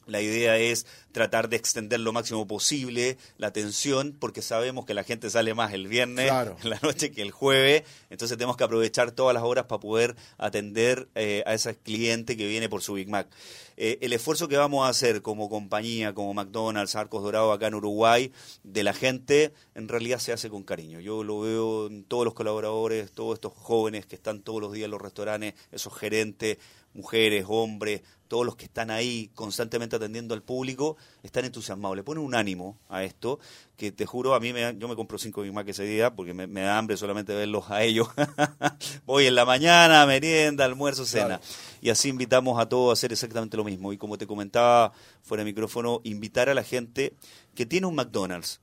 la 0.06 0.20
idea 0.20 0.58
es 0.58 0.86
tratar 1.12 1.48
de 1.48 1.56
extender 1.56 2.00
lo 2.00 2.12
máximo 2.12 2.46
posible 2.46 3.16
la 3.38 3.46
atención, 3.48 4.16
porque 4.18 4.42
sabemos 4.42 4.84
que 4.84 4.94
la 4.94 5.04
gente 5.04 5.30
sale 5.30 5.54
más 5.54 5.72
el 5.72 5.88
viernes 5.88 6.30
en 6.62 6.70
la 6.70 6.78
noche 6.82 7.12
que 7.12 7.22
el 7.22 7.30
jueves, 7.30 7.84
entonces 8.10 8.36
tenemos 8.36 8.56
que 8.56 8.64
aprovechar 8.64 9.12
todas 9.12 9.34
las 9.34 9.44
horas 9.44 9.66
para 9.66 9.80
poder 9.80 10.16
atender 10.38 11.08
eh, 11.14 11.42
a 11.46 11.54
ese 11.54 11.76
cliente 11.76 12.36
que 12.36 12.46
viene 12.46 12.68
por 12.68 12.82
su 12.82 12.94
Big 12.94 13.08
Mac. 13.08 13.28
Eh, 13.76 13.98
el 14.02 14.12
esfuerzo 14.12 14.46
que 14.46 14.56
vamos 14.56 14.86
a 14.86 14.90
hacer 14.90 15.22
como 15.22 15.48
compañía, 15.48 16.14
como 16.14 16.32
McDonald's, 16.32 16.94
Arcos 16.94 17.22
Dorados 17.22 17.54
acá 17.54 17.66
en 17.66 17.74
Uruguay, 17.74 18.32
de 18.62 18.84
la 18.84 18.92
gente, 18.92 19.52
en 19.74 19.88
realidad 19.88 20.18
se 20.18 20.32
hace 20.32 20.48
con 20.48 20.62
cariño. 20.62 21.00
Yo 21.00 21.24
lo 21.24 21.40
veo 21.40 21.86
en 21.88 22.04
todos 22.04 22.24
los 22.24 22.34
colaboradores, 22.34 23.10
todos 23.10 23.34
estos 23.34 23.52
jóvenes 23.54 24.06
que 24.06 24.14
están 24.16 24.42
todos 24.42 24.60
los 24.60 24.72
días 24.72 24.84
en 24.84 24.92
los 24.92 25.02
restaurantes, 25.02 25.54
esos 25.72 25.96
gerentes, 25.96 26.58
mujeres, 26.94 27.44
hombres, 27.48 28.02
todos 28.28 28.46
los 28.46 28.56
que 28.56 28.64
están 28.64 28.90
ahí 28.90 29.30
constantemente 29.34 29.96
atendiendo 29.96 30.34
al 30.34 30.42
público, 30.42 30.96
están 31.22 31.44
entusiasmados. 31.44 31.96
Le 31.96 32.02
ponen 32.02 32.24
un 32.24 32.34
ánimo 32.34 32.78
a 32.88 33.04
esto, 33.04 33.38
que 33.76 33.92
te 33.92 34.06
juro, 34.06 34.34
a 34.34 34.40
mí 34.40 34.52
me, 34.52 34.76
yo 34.78 34.88
me 34.88 34.96
compro 34.96 35.18
cinco 35.18 35.42
Big 35.42 35.52
Mac 35.52 35.68
ese 35.68 35.84
día, 35.84 36.14
porque 36.14 36.34
me, 36.34 36.60
da 36.60 36.78
hambre 36.78 36.96
solamente 36.96 37.34
verlos 37.34 37.70
a 37.70 37.82
ellos. 37.82 38.08
Voy 39.06 39.26
en 39.26 39.34
la 39.34 39.44
mañana, 39.44 40.06
merienda, 40.06 40.64
almuerzo, 40.64 41.04
cena. 41.04 41.40
Y 41.80 41.90
así 41.90 42.08
invitamos 42.08 42.58
a 42.58 42.68
todos 42.68 42.90
a 42.90 42.92
hacer 42.94 43.12
exactamente 43.12 43.56
lo 43.56 43.64
mismo. 43.64 43.92
Y 43.92 43.98
como 43.98 44.16
te 44.16 44.26
comentaba 44.26 44.92
fuera 45.22 45.44
de 45.44 45.50
micrófono, 45.50 46.00
invitar 46.04 46.48
a 46.48 46.54
la 46.54 46.62
gente 46.62 47.14
que 47.54 47.66
tiene 47.66 47.86
un 47.86 47.94
McDonald's, 47.94 48.60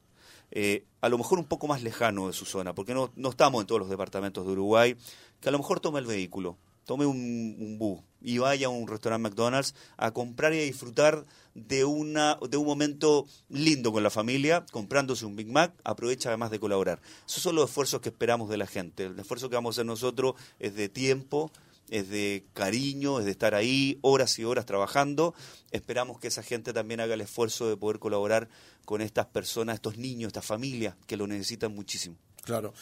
eh, 0.51 0.85
a 0.99 1.07
lo 1.07 1.17
mejor 1.17 1.39
un 1.39 1.45
poco 1.45 1.67
más 1.67 1.81
lejano 1.81 2.27
de 2.27 2.33
su 2.33 2.45
zona, 2.45 2.75
porque 2.75 2.93
no, 2.93 3.11
no 3.15 3.29
estamos 3.29 3.61
en 3.61 3.67
todos 3.67 3.79
los 3.79 3.89
departamentos 3.89 4.45
de 4.45 4.51
Uruguay, 4.51 4.97
que 5.39 5.49
a 5.49 5.51
lo 5.51 5.59
mejor 5.59 5.79
tome 5.79 5.99
el 5.99 6.05
vehículo 6.05 6.57
tome 6.85 7.05
un, 7.05 7.55
un 7.59 7.77
bus 7.77 8.01
y 8.21 8.37
vaya 8.37 8.67
a 8.67 8.69
un 8.69 8.87
restaurante 8.87 9.29
McDonald's 9.29 9.75
a 9.97 10.11
comprar 10.11 10.53
y 10.53 10.59
a 10.59 10.63
disfrutar 10.63 11.25
de, 11.53 11.85
una, 11.85 12.37
de 12.49 12.57
un 12.57 12.65
momento 12.65 13.25
lindo 13.49 13.91
con 13.91 14.03
la 14.03 14.09
familia, 14.09 14.65
comprándose 14.71 15.25
un 15.25 15.35
Big 15.35 15.47
Mac, 15.47 15.73
aprovecha 15.83 16.29
además 16.29 16.51
de 16.51 16.59
colaborar. 16.59 17.01
Esos 17.27 17.43
son 17.43 17.55
los 17.55 17.69
esfuerzos 17.69 18.01
que 18.01 18.09
esperamos 18.09 18.49
de 18.49 18.57
la 18.57 18.67
gente. 18.67 19.05
El 19.05 19.19
esfuerzo 19.19 19.49
que 19.49 19.55
vamos 19.55 19.75
a 19.75 19.75
hacer 19.75 19.85
nosotros 19.85 20.35
es 20.59 20.75
de 20.75 20.87
tiempo, 20.87 21.51
es 21.89 22.09
de 22.09 22.45
cariño, 22.53 23.19
es 23.19 23.25
de 23.25 23.31
estar 23.31 23.53
ahí 23.53 23.97
horas 24.01 24.39
y 24.39 24.45
horas 24.45 24.65
trabajando. 24.65 25.33
Esperamos 25.71 26.19
que 26.19 26.27
esa 26.27 26.43
gente 26.43 26.73
también 26.73 27.01
haga 27.01 27.15
el 27.15 27.21
esfuerzo 27.21 27.67
de 27.67 27.75
poder 27.75 27.99
colaborar 27.99 28.47
con 28.85 29.01
estas 29.01 29.25
personas, 29.25 29.75
estos 29.75 29.97
niños, 29.97 30.27
estas 30.27 30.45
familias 30.45 30.95
que 31.05 31.17
lo 31.17 31.27
necesitan 31.27 31.75
muchísimo. 31.75 32.15
Claro. 32.43 32.73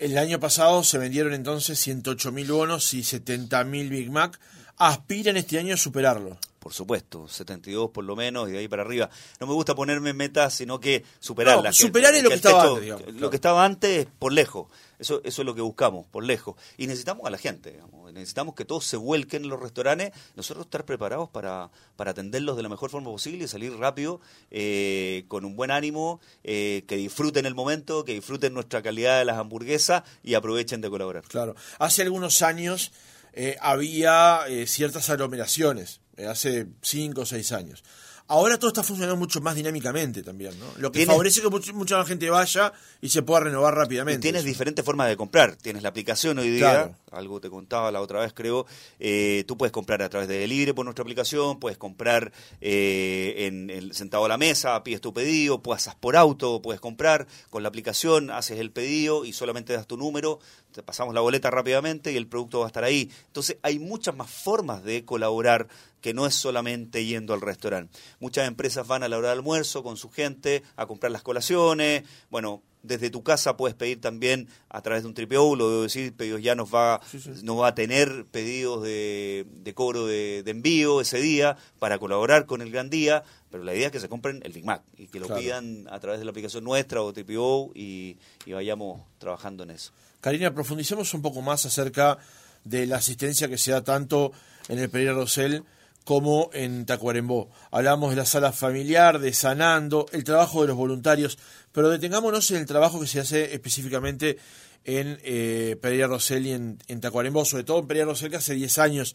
El 0.00 0.16
año 0.16 0.40
pasado 0.40 0.82
se 0.82 0.96
vendieron 0.96 1.34
entonces 1.34 1.78
108 1.78 2.32
mil 2.32 2.50
bonos 2.50 2.94
y 2.94 3.04
70 3.04 3.64
mil 3.64 3.90
Big 3.90 4.10
Mac. 4.10 4.40
¿Aspiran 4.78 5.36
este 5.36 5.58
año 5.58 5.74
a 5.74 5.76
superarlo? 5.76 6.38
Por 6.60 6.74
supuesto, 6.74 7.26
72 7.26 7.90
por 7.90 8.04
lo 8.04 8.14
menos 8.14 8.50
y 8.50 8.52
de 8.52 8.58
ahí 8.58 8.68
para 8.68 8.82
arriba. 8.82 9.08
No 9.40 9.46
me 9.46 9.54
gusta 9.54 9.74
ponerme 9.74 10.12
metas, 10.12 10.52
sino 10.54 10.78
que 10.78 11.02
superarlas. 11.18 11.80
No, 11.80 11.86
superar 11.86 12.14
es 12.14 12.22
lo 12.22 12.28
que, 12.28 12.34
estaba 12.34 12.62
antes. 12.62 13.14
Lo 13.14 13.30
que 13.30 13.36
estaba 13.36 13.64
antes, 13.64 14.06
por 14.18 14.34
lejos. 14.34 14.68
Eso, 14.98 15.22
eso 15.24 15.40
es 15.40 15.46
lo 15.46 15.54
que 15.54 15.62
buscamos, 15.62 16.06
por 16.06 16.22
lejos. 16.22 16.56
Y 16.76 16.86
necesitamos 16.86 17.26
a 17.26 17.30
la 17.30 17.38
gente, 17.38 17.70
digamos. 17.70 18.12
necesitamos 18.12 18.54
que 18.54 18.66
todos 18.66 18.84
se 18.84 18.98
vuelquen 18.98 19.44
en 19.44 19.48
los 19.48 19.58
restaurantes, 19.58 20.12
nosotros 20.36 20.66
estar 20.66 20.84
preparados 20.84 21.30
para, 21.30 21.70
para 21.96 22.10
atenderlos 22.10 22.58
de 22.58 22.62
la 22.62 22.68
mejor 22.68 22.90
forma 22.90 23.10
posible 23.10 23.44
y 23.44 23.48
salir 23.48 23.74
rápido, 23.78 24.20
eh, 24.50 25.24
con 25.28 25.46
un 25.46 25.56
buen 25.56 25.70
ánimo, 25.70 26.20
eh, 26.44 26.84
que 26.86 26.96
disfruten 26.96 27.46
el 27.46 27.54
momento, 27.54 28.04
que 28.04 28.12
disfruten 28.12 28.52
nuestra 28.52 28.82
calidad 28.82 29.18
de 29.18 29.24
las 29.24 29.38
hamburguesas 29.38 30.02
y 30.22 30.34
aprovechen 30.34 30.82
de 30.82 30.90
colaborar. 30.90 31.24
Claro, 31.24 31.56
hace 31.78 32.02
algunos 32.02 32.42
años 32.42 32.92
eh, 33.32 33.56
había 33.62 34.40
ciertas 34.66 35.08
aglomeraciones, 35.08 36.00
hace 36.26 36.66
cinco 36.82 37.22
o 37.22 37.26
seis 37.26 37.52
años. 37.52 37.82
Ahora 38.30 38.58
todo 38.58 38.68
está 38.68 38.84
funcionando 38.84 39.16
mucho 39.16 39.40
más 39.40 39.56
dinámicamente 39.56 40.22
también, 40.22 40.56
¿no? 40.60 40.66
Lo 40.76 40.92
que 40.92 41.04
favorece 41.04 41.42
que 41.42 41.72
mucha 41.72 42.04
gente 42.04 42.30
vaya 42.30 42.72
y 43.00 43.08
se 43.08 43.22
pueda 43.22 43.40
renovar 43.40 43.74
rápidamente. 43.74 44.22
tienes 44.22 44.44
diferentes 44.44 44.84
formas 44.84 45.08
de 45.08 45.16
comprar. 45.16 45.56
Tienes 45.56 45.82
la 45.82 45.88
aplicación 45.88 46.38
hoy 46.38 46.50
día, 46.50 46.96
algo 47.10 47.40
te 47.40 47.50
contaba 47.50 47.90
la 47.90 48.00
otra 48.00 48.20
vez 48.20 48.32
creo. 48.32 48.66
Eh, 48.98 49.44
tú 49.46 49.56
puedes 49.56 49.72
comprar 49.72 50.02
a 50.02 50.08
través 50.08 50.28
de 50.28 50.38
Delivery 50.38 50.72
por 50.72 50.84
nuestra 50.84 51.02
aplicación, 51.02 51.58
puedes 51.58 51.78
comprar 51.78 52.32
eh, 52.60 53.46
en 53.46 53.70
el 53.70 53.94
sentado 53.94 54.24
a 54.24 54.28
la 54.28 54.38
mesa, 54.38 54.82
pides 54.82 55.00
tu 55.00 55.12
pedido, 55.12 55.62
pasas 55.62 55.94
por 55.94 56.16
auto, 56.16 56.62
puedes 56.62 56.80
comprar 56.80 57.26
con 57.50 57.62
la 57.62 57.68
aplicación, 57.68 58.30
haces 58.30 58.58
el 58.58 58.70
pedido 58.70 59.24
y 59.24 59.32
solamente 59.32 59.72
das 59.72 59.86
tu 59.86 59.96
número, 59.96 60.38
te 60.72 60.82
pasamos 60.82 61.14
la 61.14 61.20
boleta 61.20 61.50
rápidamente 61.50 62.12
y 62.12 62.16
el 62.16 62.26
producto 62.26 62.60
va 62.60 62.66
a 62.66 62.68
estar 62.68 62.84
ahí. 62.84 63.10
Entonces 63.26 63.58
hay 63.62 63.78
muchas 63.78 64.14
más 64.14 64.30
formas 64.30 64.84
de 64.84 65.04
colaborar 65.04 65.68
que 66.00 66.14
no 66.14 66.26
es 66.26 66.34
solamente 66.34 67.04
yendo 67.04 67.34
al 67.34 67.40
restaurante. 67.40 67.98
Muchas 68.20 68.48
empresas 68.48 68.86
van 68.86 69.02
a 69.02 69.08
la 69.08 69.18
hora 69.18 69.28
de 69.28 69.34
almuerzo 69.34 69.82
con 69.82 69.96
su 69.96 70.10
gente 70.10 70.62
a 70.76 70.86
comprar 70.86 71.12
las 71.12 71.22
colaciones. 71.22 72.04
Bueno, 72.30 72.62
desde 72.82 73.10
tu 73.10 73.22
casa 73.22 73.56
puedes 73.56 73.74
pedir 73.76 74.00
también 74.00 74.48
a 74.68 74.82
través 74.82 75.02
de 75.02 75.08
un 75.08 75.14
tripeo, 75.14 75.54
lo 75.54 75.70
debo 75.70 75.82
decir, 75.82 76.14
pedidos 76.14 76.42
ya 76.42 76.54
nos 76.54 76.74
va, 76.74 77.00
va 77.00 77.68
a 77.68 77.74
tener 77.74 78.26
pedidos 78.30 78.82
de, 78.82 79.72
cobro 79.74 80.06
de, 80.06 80.42
envío 80.46 81.00
ese 81.00 81.20
día 81.20 81.56
para 81.78 81.98
colaborar 81.98 82.46
con 82.46 82.62
el 82.62 82.70
gran 82.70 82.90
día, 82.90 83.22
pero 83.50 83.64
la 83.64 83.74
idea 83.74 83.86
es 83.86 83.92
que 83.92 84.00
se 84.00 84.08
compren 84.08 84.40
el 84.44 84.52
Big 84.52 84.64
Mac 84.64 84.82
y 84.96 85.06
que 85.08 85.20
lo 85.20 85.28
pidan 85.28 85.86
a 85.90 86.00
través 86.00 86.18
de 86.18 86.24
la 86.24 86.30
aplicación 86.30 86.64
nuestra 86.64 87.02
o 87.02 87.12
TPO 87.12 87.72
y, 87.74 88.16
y 88.46 88.52
vayamos 88.52 89.02
trabajando 89.18 89.64
en 89.64 89.70
eso. 89.70 89.92
Karina, 90.20 90.52
profundicemos 90.52 91.14
un 91.14 91.22
poco 91.22 91.40
más 91.40 91.64
acerca 91.66 92.18
de 92.64 92.86
la 92.86 92.96
asistencia 92.96 93.48
que 93.48 93.58
se 93.58 93.72
da 93.72 93.82
tanto 93.82 94.32
en 94.68 94.78
el 94.78 94.90
Pereira 94.90 95.14
Rosell 95.14 95.64
como 96.04 96.50
en 96.52 96.86
Tacuarembó. 96.86 97.50
Hablamos 97.70 98.10
de 98.10 98.16
la 98.16 98.24
sala 98.24 98.52
familiar, 98.52 99.18
de 99.18 99.32
Sanando, 99.32 100.06
el 100.12 100.24
trabajo 100.24 100.62
de 100.62 100.68
los 100.68 100.76
voluntarios, 100.76 101.38
pero 101.72 101.88
detengámonos 101.88 102.50
en 102.50 102.58
el 102.58 102.66
trabajo 102.66 103.00
que 103.00 103.06
se 103.06 103.20
hace 103.20 103.54
específicamente 103.54 104.38
en 104.84 105.20
eh, 105.22 105.76
Pereira 105.80 106.08
y 106.08 106.50
en, 106.50 107.00
Tacuarembó, 107.00 107.44
sobre 107.44 107.64
todo 107.64 107.80
en 107.80 107.86
Pereira 107.86 108.06
Rosell 108.06 108.30
que 108.30 108.36
hace 108.36 108.54
10 108.54 108.78
años 108.78 109.14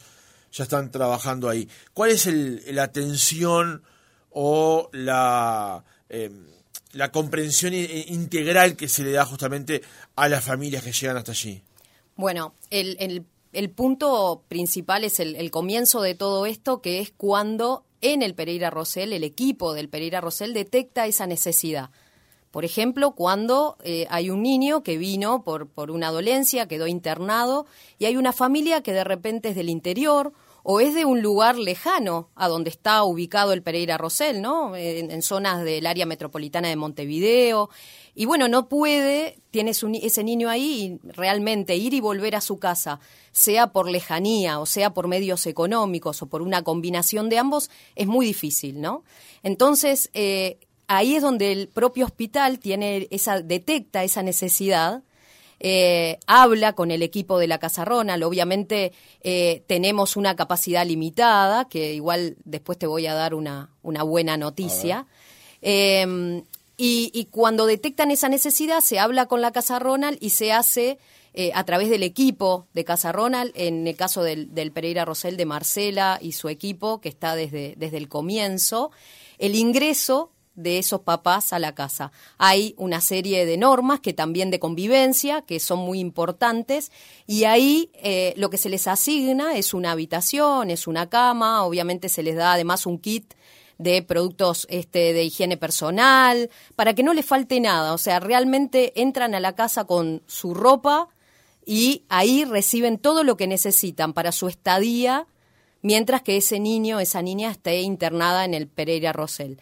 ya 0.52 0.64
están 0.64 0.92
trabajando 0.92 1.50
ahí. 1.50 1.68
¿Cuál 1.94 2.12
es 2.12 2.28
la 2.28 2.84
atención 2.84 3.84
o 4.30 4.90
la, 4.94 5.84
eh, 6.10 6.32
comprensión 7.12 7.74
integral 7.74 8.76
que 8.76 8.88
se 8.88 9.04
le 9.04 9.12
da 9.12 9.26
justamente 9.26 9.82
a 10.16 10.30
las 10.30 10.44
familias 10.44 10.84
que 10.84 10.94
llegan 10.94 11.18
hasta 11.18 11.32
allí? 11.32 11.62
Bueno, 12.16 12.54
el, 12.70 12.96
el, 13.00 13.26
punto 13.70 14.44
principal 14.48 15.04
es 15.04 15.20
el, 15.20 15.36
el, 15.36 15.52
comienzo 15.52 16.02
de 16.02 16.16
todo 16.16 16.46
esto, 16.46 16.82
que 16.82 17.00
es 17.00 17.12
cuando 17.12 17.84
en 18.02 18.22
el 18.22 18.36
Pereira 18.36 18.70
Rosell, 18.70 19.14
el 19.14 19.24
equipo 19.24 19.74
del 19.74 19.90
Pereira 19.90 20.22
Rosell 20.22 20.54
detecta 20.54 21.08
esa 21.08 21.28
necesidad. 21.28 21.90
Por 22.56 22.64
ejemplo, 22.64 23.12
cuando 23.12 23.76
eh, 23.84 24.08
hay 24.10 24.30
un 24.30 24.42
niño 24.42 24.82
que 24.82 24.98
vino 24.98 25.44
por, 25.44 25.68
por 25.68 25.92
una 25.92 26.10
dolencia, 26.10 26.70
quedó 26.70 26.88
internado, 26.88 27.66
y 28.00 28.06
hay 28.06 28.16
una 28.16 28.32
familia 28.32 28.82
que 28.82 28.94
de 28.94 29.04
repente 29.04 29.50
es 29.50 29.56
del 29.56 29.70
interior 29.70 30.32
o 30.64 30.80
es 30.80 30.96
de 30.96 31.06
un 31.06 31.22
lugar 31.22 31.58
lejano 31.58 32.30
a 32.34 32.48
donde 32.48 32.70
está 32.70 33.04
ubicado 33.04 33.54
el 33.54 33.62
Pereira 33.62 33.98
Rosell, 33.98 34.42
¿no? 34.42 34.76
En, 34.76 35.22
zonas 35.22 35.64
del 35.64 35.86
área 35.86 36.06
metropolitana 36.06 36.70
de 36.70 36.76
Montevideo. 36.76 37.70
Y 38.16 38.26
bueno, 38.26 38.48
no 38.48 38.70
puede, 38.70 39.40
tiene 39.52 39.72
ese 39.72 40.24
niño 40.24 40.50
ahí 40.50 41.00
y 41.04 41.12
realmente 41.12 41.76
ir 41.76 41.94
y 41.94 42.00
volver 42.00 42.36
a 42.36 42.42
su 42.42 42.60
casa, 42.60 43.02
sea 43.34 43.74
por 43.74 43.90
lejanía 43.90 44.60
o 44.60 44.66
sea 44.66 44.94
por 44.94 45.10
medios 45.10 45.46
económicos 45.46 46.22
o 46.22 46.28
por 46.28 46.42
una 46.42 46.64
combinación 46.64 47.28
de 47.28 47.40
ambos, 47.40 47.70
es 47.96 48.08
muy 48.08 48.26
difícil, 48.26 48.80
¿no? 48.80 49.04
Entonces, 49.44 50.10
eh, 50.14 50.60
ahí 50.88 51.16
es 51.16 51.22
donde 51.22 51.52
el 51.52 51.68
propio 51.68 52.06
hospital 52.06 52.60
tiene 52.60 53.08
esa, 53.12 53.42
detecta 53.42 54.04
esa 54.04 54.24
necesidad. 54.24 55.04
Eh, 55.60 56.20
habla 56.28 56.74
con 56.74 56.92
el 56.92 57.02
equipo 57.02 57.40
de 57.40 57.48
la 57.48 57.60
Casa 57.60 57.86
Ronald. 57.86 58.24
Obviamente 58.24 58.94
eh, 59.22 59.64
tenemos 59.68 60.16
una 60.16 60.36
capacidad 60.36 60.86
limitada, 60.86 61.68
que 61.68 61.94
igual 61.94 62.38
después 62.44 62.78
te 62.78 62.88
voy 62.88 63.08
a 63.08 63.14
dar 63.14 63.34
una, 63.34 63.72
una 63.82 64.04
buena 64.04 64.38
noticia. 64.38 65.08
Em, 65.62 66.44
y, 66.78 67.28
cuando 67.32 67.66
detectan 67.66 68.12
esa 68.12 68.30
necesidad, 68.30 68.82
se 68.82 69.00
habla 69.00 69.28
con 69.28 69.42
la 69.42 69.52
Casa 69.52 69.80
Ronald 69.80 70.18
y 70.20 70.32
se 70.32 70.52
hace 70.52 71.00
eh, 71.34 71.52
a 71.54 71.64
través 71.64 71.90
del 71.90 72.04
equipo 72.04 72.68
de 72.74 72.84
Casa 72.84 73.12
Ronald, 73.12 73.52
en 73.56 73.88
el 73.88 73.96
caso 73.96 74.24
del, 74.24 74.54
del, 74.54 74.72
Pereira 74.72 75.06
Rosell 75.06 75.38
de 75.38 75.46
Marcela 75.46 76.20
y 76.22 76.34
su 76.34 76.50
equipo, 76.50 77.02
que 77.02 77.10
está 77.10 77.36
desde, 77.36 77.76
desde 77.78 77.98
el 77.98 78.10
comienzo, 78.10 78.92
el 79.38 79.56
ingreso 79.56 80.32
de 80.56 80.78
esos 80.78 81.02
papás 81.02 81.54
a 81.54 81.60
la 81.60 81.76
casa. 81.76 82.12
Hay 82.38 82.74
una 82.78 83.02
serie 83.02 83.46
de 83.46 83.58
normas 83.58 84.00
que 84.00 84.14
también 84.14 84.52
de 84.52 84.60
convivencia, 84.60 85.42
que 85.42 85.60
son 85.60 85.80
muy 85.80 86.00
importantes, 86.00 86.92
y 87.28 87.44
ahí 87.44 87.92
eh, 87.96 88.34
lo 88.38 88.50
que 88.50 88.58
se 88.58 88.70
les 88.70 88.88
asigna 88.88 89.58
es 89.58 89.74
una 89.74 89.92
habitación, 89.92 90.72
es 90.72 90.88
una 90.88 91.10
cama, 91.10 91.64
obviamente 91.64 92.10
se 92.10 92.24
les 92.24 92.36
da 92.36 92.54
además 92.54 92.86
un 92.86 93.00
kit 93.00 93.34
de 93.78 94.02
productos 94.02 94.68
este, 94.70 95.14
de 95.14 95.24
higiene 95.24 95.58
personal, 95.58 96.50
para 96.76 96.94
que 96.94 97.04
no 97.04 97.14
les 97.14 97.26
falte 97.26 97.60
nada, 97.60 97.94
o 97.94 97.98
sea, 97.98 98.20
realmente 98.20 99.00
entran 99.02 99.36
a 99.36 99.40
la 99.40 99.56
casa 99.56 99.86
con 99.86 100.22
su 100.28 100.54
ropa 100.54 101.10
y 101.66 102.04
ahí 102.10 102.46
reciben 102.46 102.98
todo 102.98 103.24
lo 103.24 103.38
que 103.38 103.48
necesitan 103.48 104.14
para 104.14 104.32
su 104.32 104.48
estadía, 104.48 105.26
mientras 105.82 106.22
que 106.22 106.38
ese 106.38 106.60
niño, 106.60 107.00
esa 107.00 107.22
niña 107.22 107.52
esté 107.52 107.82
internada 107.82 108.46
en 108.46 108.54
el 108.54 108.68
Pereira 108.68 109.14
Rosell. 109.14 109.60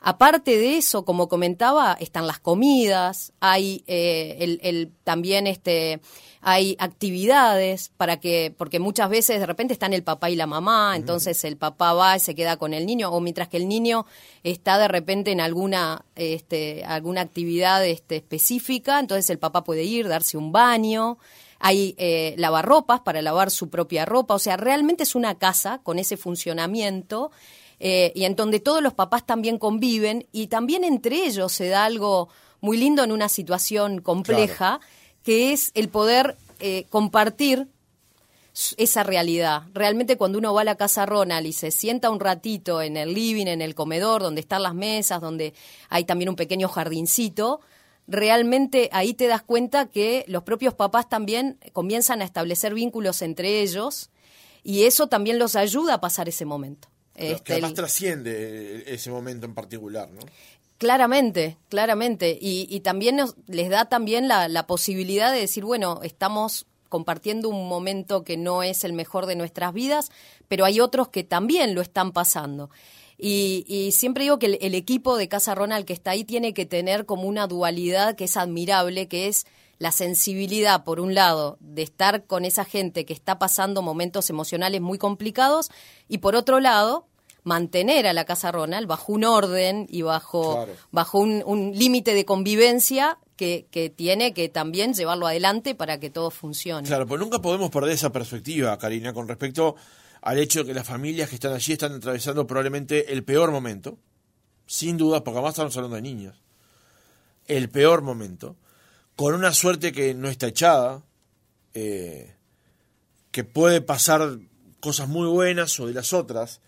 Aparte 0.00 0.56
de 0.56 0.76
eso, 0.76 1.04
como 1.04 1.28
comentaba, 1.28 1.96
están 1.98 2.28
las 2.28 2.38
comidas, 2.38 3.32
hay 3.40 3.82
eh, 3.88 4.58
el, 4.62 4.92
también 5.02 5.48
este, 5.48 6.00
hay 6.40 6.76
actividades 6.78 7.90
para 7.96 8.20
que, 8.20 8.54
porque 8.56 8.78
muchas 8.78 9.10
veces 9.10 9.40
de 9.40 9.46
repente 9.46 9.72
están 9.72 9.92
el 9.92 10.04
papá 10.04 10.30
y 10.30 10.36
la 10.36 10.46
mamá, 10.46 10.94
entonces 10.94 11.42
el 11.42 11.56
papá 11.56 11.94
va 11.94 12.16
y 12.16 12.20
se 12.20 12.36
queda 12.36 12.58
con 12.58 12.74
el 12.74 12.86
niño, 12.86 13.10
o 13.10 13.20
mientras 13.20 13.48
que 13.48 13.56
el 13.56 13.66
niño 13.66 14.06
está 14.44 14.78
de 14.78 14.86
repente 14.86 15.32
en 15.32 15.40
alguna, 15.40 16.04
este, 16.14 16.84
alguna 16.84 17.22
actividad 17.22 17.84
este, 17.84 18.16
específica, 18.16 19.00
entonces 19.00 19.28
el 19.30 19.40
papá 19.40 19.64
puede 19.64 19.82
ir, 19.82 20.06
darse 20.06 20.36
un 20.36 20.52
baño 20.52 21.18
hay 21.60 21.96
eh, 21.98 22.34
lavarropas 22.38 23.00
para 23.00 23.20
lavar 23.20 23.50
su 23.50 23.68
propia 23.68 24.04
ropa, 24.04 24.34
o 24.34 24.38
sea, 24.38 24.56
realmente 24.56 25.02
es 25.02 25.16
una 25.16 25.38
casa 25.38 25.80
con 25.82 25.98
ese 25.98 26.16
funcionamiento 26.16 27.32
eh, 27.80 28.12
y 28.14 28.24
en 28.24 28.34
donde 28.34 28.60
todos 28.60 28.82
los 28.82 28.94
papás 28.94 29.24
también 29.24 29.58
conviven 29.58 30.26
y 30.32 30.48
también 30.48 30.84
entre 30.84 31.24
ellos 31.26 31.52
se 31.52 31.68
da 31.68 31.84
algo 31.84 32.28
muy 32.60 32.76
lindo 32.76 33.04
en 33.04 33.12
una 33.12 33.28
situación 33.28 34.00
compleja, 34.00 34.80
que 35.22 35.52
es 35.52 35.70
el 35.74 35.88
poder 35.88 36.36
eh, 36.60 36.86
compartir 36.90 37.68
esa 38.76 39.04
realidad. 39.04 39.62
Realmente 39.72 40.16
cuando 40.16 40.38
uno 40.38 40.52
va 40.52 40.62
a 40.62 40.64
la 40.64 40.74
casa 40.74 41.06
Ronald 41.06 41.46
y 41.46 41.52
se 41.52 41.70
sienta 41.70 42.10
un 42.10 42.18
ratito 42.18 42.82
en 42.82 42.96
el 42.96 43.14
living, 43.14 43.46
en 43.46 43.62
el 43.62 43.76
comedor, 43.76 44.22
donde 44.22 44.40
están 44.40 44.64
las 44.64 44.74
mesas, 44.74 45.20
donde 45.20 45.54
hay 45.88 46.04
también 46.04 46.28
un 46.28 46.36
pequeño 46.36 46.68
jardincito, 46.68 47.60
realmente 48.08 48.88
ahí 48.92 49.14
te 49.14 49.28
das 49.28 49.42
cuenta 49.42 49.86
que 49.86 50.24
los 50.26 50.42
propios 50.42 50.74
papás 50.74 51.08
también 51.08 51.58
comienzan 51.72 52.22
a 52.22 52.24
establecer 52.24 52.74
vínculos 52.74 53.22
entre 53.22 53.60
ellos 53.60 54.10
y 54.64 54.84
eso 54.84 55.06
también 55.06 55.38
los 55.38 55.54
ayuda 55.54 55.94
a 55.94 56.00
pasar 56.00 56.28
ese 56.28 56.44
momento. 56.44 56.88
Este, 57.18 57.42
que 57.42 57.52
además 57.54 57.74
trasciende 57.74 58.84
ese 58.86 59.10
momento 59.10 59.44
en 59.44 59.54
particular, 59.54 60.08
¿no? 60.10 60.20
Claramente, 60.78 61.56
claramente. 61.68 62.38
Y, 62.40 62.78
también 62.80 63.16
nos, 63.16 63.34
les 63.48 63.68
da 63.68 63.86
también 63.86 64.28
la, 64.28 64.66
posibilidad 64.68 65.32
de 65.32 65.40
decir, 65.40 65.64
bueno, 65.64 66.00
estamos 66.04 66.66
compartiendo 66.88 67.48
un 67.48 67.68
momento 67.68 68.22
que 68.22 68.36
no 68.36 68.62
es 68.62 68.84
el 68.84 68.92
mejor 68.92 69.26
de 69.26 69.34
nuestras 69.34 69.74
vidas, 69.74 70.10
pero 70.46 70.64
hay 70.64 70.78
otros 70.78 71.08
que 71.08 71.24
también 71.24 71.74
lo 71.74 71.80
están 71.80 72.12
pasando. 72.12 72.70
Y, 73.18 73.90
siempre 73.92 74.22
digo 74.22 74.38
que 74.38 74.46
el, 74.46 74.58
el, 74.60 74.76
equipo 74.76 75.16
de 75.16 75.26
Casa 75.26 75.56
Ronald 75.56 75.84
que 75.84 75.92
está 75.92 76.12
ahí 76.12 76.22
tiene 76.22 76.54
que 76.54 76.66
tener 76.66 77.04
como 77.04 77.24
una 77.24 77.48
dualidad 77.48 78.14
que 78.14 78.24
es 78.24 78.36
admirable, 78.36 79.08
que 79.08 79.26
es 79.26 79.44
la 79.78 79.92
sensibilidad, 79.92 80.84
por 80.84 81.00
un 81.00 81.14
lado, 81.14 81.56
de 81.60 81.82
estar 81.82 82.24
con 82.24 82.44
esa 82.44 82.64
gente 82.64 83.04
que 83.04 83.12
está 83.12 83.38
pasando 83.38 83.82
momentos 83.82 84.28
emocionales 84.30 84.80
muy 84.80 84.98
complicados, 84.98 85.70
y 86.08 86.18
por 86.18 86.34
otro 86.34 86.60
lado, 86.60 87.06
mantener 87.44 88.06
a 88.06 88.12
la 88.12 88.24
Casa 88.24 88.52
Ronald 88.52 88.86
bajo 88.86 89.12
un 89.12 89.24
orden 89.24 89.86
y 89.88 90.02
bajo, 90.02 90.66
bajo 90.90 91.18
un, 91.18 91.72
límite 91.74 92.14
de 92.14 92.24
convivencia 92.24 93.18
que, 93.36 93.66
que, 93.70 93.88
tiene 93.88 94.34
que 94.34 94.48
también 94.48 94.94
llevarlo 94.94 95.26
adelante 95.26 95.74
para 95.74 96.00
que 96.00 96.10
todo 96.10 96.30
funcione. 96.30 96.86
Claro, 96.86 97.06
pues 97.06 97.20
nunca 97.20 97.40
podemos 97.40 97.70
perder 97.70 97.92
esa 97.92 98.10
perspectiva, 98.10 98.76
Karina, 98.78 99.12
con 99.12 99.28
respecto 99.28 99.76
al 100.22 100.38
hecho 100.38 100.60
de 100.60 100.66
que 100.66 100.74
las 100.74 100.86
familias 100.86 101.28
que 101.28 101.36
están 101.36 101.52
allí 101.52 101.72
están 101.72 101.92
atravesando 101.94 102.46
probablemente 102.46 103.12
el 103.12 103.24
peor 103.24 103.50
momento, 103.50 103.98
sin 104.66 104.96
duda, 104.96 105.22
porque 105.22 105.38
además 105.38 105.54
estamos 105.54 105.76
hablando 105.76 105.96
de 105.96 106.02
niños, 106.02 106.42
el 107.46 107.70
peor 107.70 108.02
momento, 108.02 108.56
con 109.18 109.34
una 109.34 109.52
suerte 109.52 109.90
que 109.90 110.14
no 110.14 110.28
está 110.28 110.46
echada, 110.46 111.02
eh, 111.74 112.36
que 113.32 113.42
puede 113.42 113.80
pasar 113.80 114.38
cosas 114.78 115.08
muy 115.08 115.26
buenas 115.26 115.80
o 115.80 115.88
de 115.88 115.92
las 115.92 116.12
otras, 116.12 116.60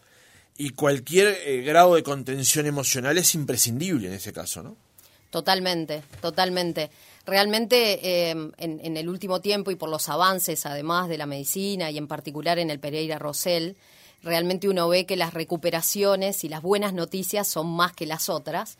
y 0.58 0.70
cualquier 0.70 1.28
eh, 1.28 1.62
grado 1.62 1.94
de 1.94 2.02
contención 2.02 2.66
emocional 2.66 3.16
es 3.18 3.36
imprescindible 3.36 4.08
en 4.08 4.14
ese 4.14 4.32
caso, 4.32 4.64
¿no? 4.64 4.76
Totalmente, 5.30 6.02
totalmente. 6.20 6.90
Realmente 7.24 8.30
eh, 8.30 8.50
en, 8.58 8.96
el 8.96 9.08
último 9.08 9.40
tiempo 9.40 9.70
y 9.70 9.76
por 9.76 9.88
los 9.88 10.08
avances, 10.08 10.66
además 10.66 11.08
de 11.08 11.18
la 11.18 11.26
medicina 11.26 11.92
y 11.92 11.98
en 11.98 12.08
particular 12.08 12.58
en 12.58 12.70
el 12.70 12.80
Pereira 12.80 13.20
Rosell, 13.20 13.76
realmente 14.24 14.68
uno 14.68 14.88
ve 14.88 15.06
que 15.06 15.14
las 15.14 15.34
recuperaciones 15.34 16.42
y 16.42 16.48
las 16.48 16.62
buenas 16.62 16.94
noticias 16.94 17.46
son 17.46 17.68
más 17.68 17.92
que 17.92 18.06
las 18.06 18.28
otras, 18.28 18.76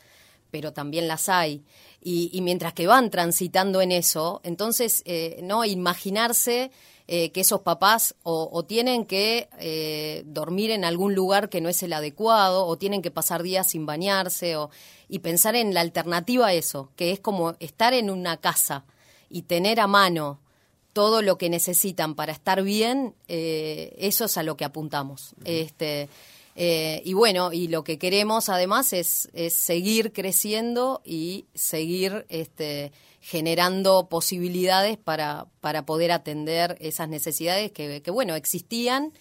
pero 0.51 0.73
también 0.73 1.07
las 1.07 1.29
hay. 1.29 1.63
Y, 2.03 2.41
mientras 2.41 2.73
que 2.73 2.87
van 2.87 3.11
transitando 3.11 3.79
en 3.81 3.91
eso, 3.91 4.41
entonces, 4.43 5.03
eh, 5.05 5.39
no 5.43 5.65
imaginarse 5.65 6.71
eh, 7.07 7.31
que 7.31 7.41
esos 7.41 7.61
papás 7.61 8.15
o, 8.23 8.63
tienen 8.63 9.05
que 9.05 9.49
eh, 9.59 10.23
dormir 10.25 10.71
en 10.71 10.85
algún 10.85 11.13
lugar 11.13 11.49
que 11.49 11.59
no 11.61 11.69
es 11.69 11.83
el 11.83 11.93
adecuado, 11.93 12.65
o 12.65 12.77
tienen 12.77 13.01
que 13.01 13.11
pasar 13.11 13.43
días 13.43 13.67
sin 13.67 13.85
bañarse, 13.85 14.55
o, 14.55 14.69
y 15.09 15.19
pensar 15.19 15.55
en 15.55 15.73
la 15.73 15.81
alternativa 15.81 16.47
a 16.47 16.53
eso, 16.53 16.89
que 16.95 17.11
es 17.11 17.19
como 17.19 17.55
estar 17.59 17.93
en 17.93 18.09
una 18.09 18.37
casa 18.37 18.85
y 19.29 19.41
tener 19.41 19.79
a 19.79 19.87
mano 19.87 20.39
todo 20.93 21.21
lo 21.21 21.37
que 21.37 21.49
necesitan 21.49 22.15
para 22.15 22.31
estar 22.31 22.63
bien, 22.63 23.13
eh, 23.27 23.93
eso 23.97 24.25
es 24.25 24.37
a 24.37 24.43
lo 24.43 24.57
que 24.57 24.65
apuntamos. 24.65 25.35
Este, 25.43 26.09
y 27.03 27.13
bueno, 27.13 27.53
y 27.53 27.67
lo 27.69 27.83
que 27.83 27.97
queremos 27.97 28.49
además 28.49 28.93
es, 28.93 29.29
es 29.33 29.53
seguir 29.53 30.13
creciendo 30.13 31.01
y 31.03 31.45
seguir 31.55 32.25
este, 32.29 32.91
generando 33.21 34.09
posibilidades 34.09 34.97
para, 34.97 35.45
para 35.61 35.85
poder 35.85 36.11
atender 36.11 36.75
esas 36.81 37.07
necesidades 37.07 37.71
que, 37.71 38.01
bueno, 38.11 38.35
existían. 38.35 39.13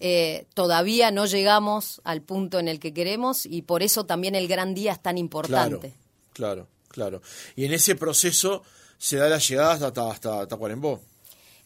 Eh, 0.00 0.46
todavía 0.54 1.10
no 1.10 1.26
llegamos 1.26 2.00
al 2.04 2.22
punto 2.22 2.60
en 2.60 2.68
el 2.68 2.78
que 2.78 2.94
queremos 2.94 3.46
y 3.46 3.62
por 3.62 3.82
eso 3.82 4.06
también 4.06 4.36
el 4.36 4.46
gran 4.46 4.74
día 4.74 4.92
es 4.92 5.02
tan 5.02 5.18
importante. 5.18 5.94
Claro, 6.34 6.68
claro, 6.88 7.18
claro. 7.18 7.22
Y 7.56 7.64
en 7.64 7.72
ese 7.72 7.96
proceso 7.96 8.62
se 8.98 9.16
da 9.16 9.28
la 9.28 9.38
llegada 9.38 9.86
hasta, 9.86 10.10
hasta 10.10 10.46
Tacuarembó. 10.46 11.00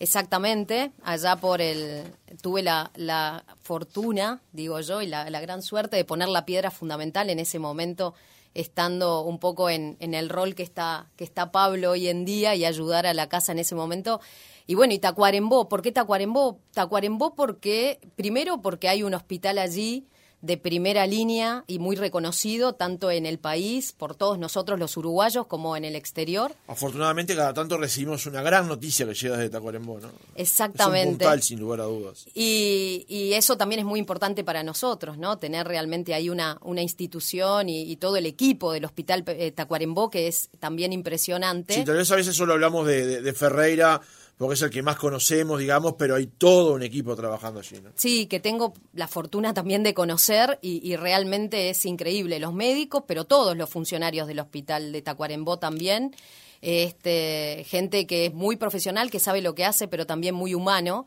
Exactamente, 0.02 0.90
allá 1.04 1.36
por 1.36 1.62
el... 1.62 2.02
Tuve 2.40 2.64
la, 2.64 2.90
la 2.96 3.44
fortuna, 3.62 4.42
digo 4.50 4.80
yo, 4.80 5.00
y 5.00 5.06
la, 5.06 5.40
gran 5.40 5.62
suerte 5.62 5.94
de 5.94 6.04
poner 6.04 6.28
la 6.28 6.44
piedra 6.44 6.72
fundamental 6.72 7.30
en 7.30 7.38
ese 7.38 7.60
momento, 7.60 8.12
estando 8.52 9.20
un 9.20 9.38
poco 9.38 9.70
en, 9.70 9.96
en 10.00 10.14
el 10.14 10.28
rol 10.28 10.56
que 10.56 10.64
está, 10.64 11.06
que 11.14 11.22
está 11.22 11.52
Pablo 11.52 11.92
hoy 11.92 12.08
en 12.08 12.24
día 12.24 12.56
y 12.56 12.64
ayudar 12.64 13.06
a 13.06 13.14
la 13.14 13.28
casa 13.28 13.52
en 13.52 13.60
ese 13.60 13.76
momento. 13.76 14.20
Y 14.66 14.74
bueno, 14.74 14.92
y 14.92 14.98
Tacuarembó, 14.98 15.68
¿por 15.68 15.82
qué 15.82 15.92
Tacuarembó? 15.92 16.58
Tacuarembó 16.72 17.36
porque, 17.36 18.00
primero 18.16 18.60
porque 18.60 18.88
hay 18.88 19.04
un 19.04 19.14
hospital 19.14 19.58
allí 19.58 20.08
de 20.42 20.56
primera 20.56 21.06
línea 21.06 21.64
y 21.68 21.78
muy 21.78 21.96
reconocido 21.96 22.74
tanto 22.74 23.10
en 23.10 23.26
el 23.26 23.38
país, 23.38 23.92
por 23.92 24.16
todos 24.16 24.38
nosotros 24.38 24.78
los 24.78 24.96
uruguayos, 24.96 25.46
como 25.46 25.76
en 25.76 25.84
el 25.84 25.94
exterior. 25.94 26.54
Afortunadamente 26.66 27.34
cada 27.34 27.54
tanto 27.54 27.78
recibimos 27.78 28.26
una 28.26 28.42
gran 28.42 28.66
noticia 28.66 29.06
que 29.06 29.14
llega 29.14 29.36
desde 29.36 29.50
Tacuarembó, 29.50 30.00
¿no? 30.00 30.10
Exactamente. 30.34 31.00
Es 31.00 31.06
un 31.06 31.18
puntal, 31.18 31.42
sin 31.42 31.60
lugar 31.60 31.80
a 31.80 31.84
dudas. 31.84 32.26
Y, 32.34 33.06
y, 33.08 33.32
eso 33.34 33.56
también 33.56 33.78
es 33.78 33.86
muy 33.86 34.00
importante 34.00 34.42
para 34.42 34.62
nosotros, 34.64 35.16
¿no? 35.16 35.38
Tener 35.38 35.66
realmente 35.66 36.12
ahí 36.12 36.28
una, 36.28 36.58
una 36.62 36.82
institución 36.82 37.68
y, 37.68 37.82
y 37.82 37.96
todo 37.96 38.16
el 38.16 38.26
equipo 38.26 38.72
del 38.72 38.84
Hospital 38.84 39.24
eh, 39.28 39.52
Tacuarembó, 39.52 40.10
que 40.10 40.26
es 40.26 40.50
también 40.58 40.92
impresionante. 40.92 41.74
Sí, 41.74 41.84
tal 41.84 41.96
vez 41.96 42.10
a 42.10 42.16
veces 42.16 42.36
solo 42.36 42.54
hablamos 42.54 42.86
de, 42.86 43.06
de, 43.06 43.22
de 43.22 43.32
Ferreira 43.32 44.00
porque 44.42 44.54
es 44.54 44.62
el 44.62 44.70
que 44.70 44.82
más 44.82 44.96
conocemos, 44.96 45.58
digamos, 45.58 45.94
pero 45.98 46.16
hay 46.16 46.26
todo 46.26 46.74
un 46.74 46.82
equipo 46.82 47.16
trabajando 47.16 47.60
allí. 47.60 47.80
¿no? 47.80 47.90
Sí, 47.94 48.26
que 48.26 48.40
tengo 48.40 48.74
la 48.92 49.08
fortuna 49.08 49.54
también 49.54 49.82
de 49.82 49.94
conocer 49.94 50.58
y, 50.60 50.86
y, 50.86 50.96
realmente 50.96 51.70
es 51.70 51.86
increíble. 51.86 52.38
Los 52.38 52.52
médicos, 52.52 53.04
pero 53.06 53.24
todos 53.24 53.56
los 53.56 53.70
funcionarios 53.70 54.26
del 54.26 54.40
hospital 54.40 54.92
de 54.92 55.02
Tacuarembó 55.02 55.58
también. 55.58 56.14
Este, 56.60 57.64
gente 57.68 58.06
que 58.06 58.26
es 58.26 58.34
muy 58.34 58.56
profesional, 58.56 59.10
que 59.10 59.18
sabe 59.18 59.42
lo 59.42 59.54
que 59.54 59.64
hace, 59.64 59.88
pero 59.88 60.06
también 60.06 60.34
muy 60.34 60.54
humano. 60.54 61.06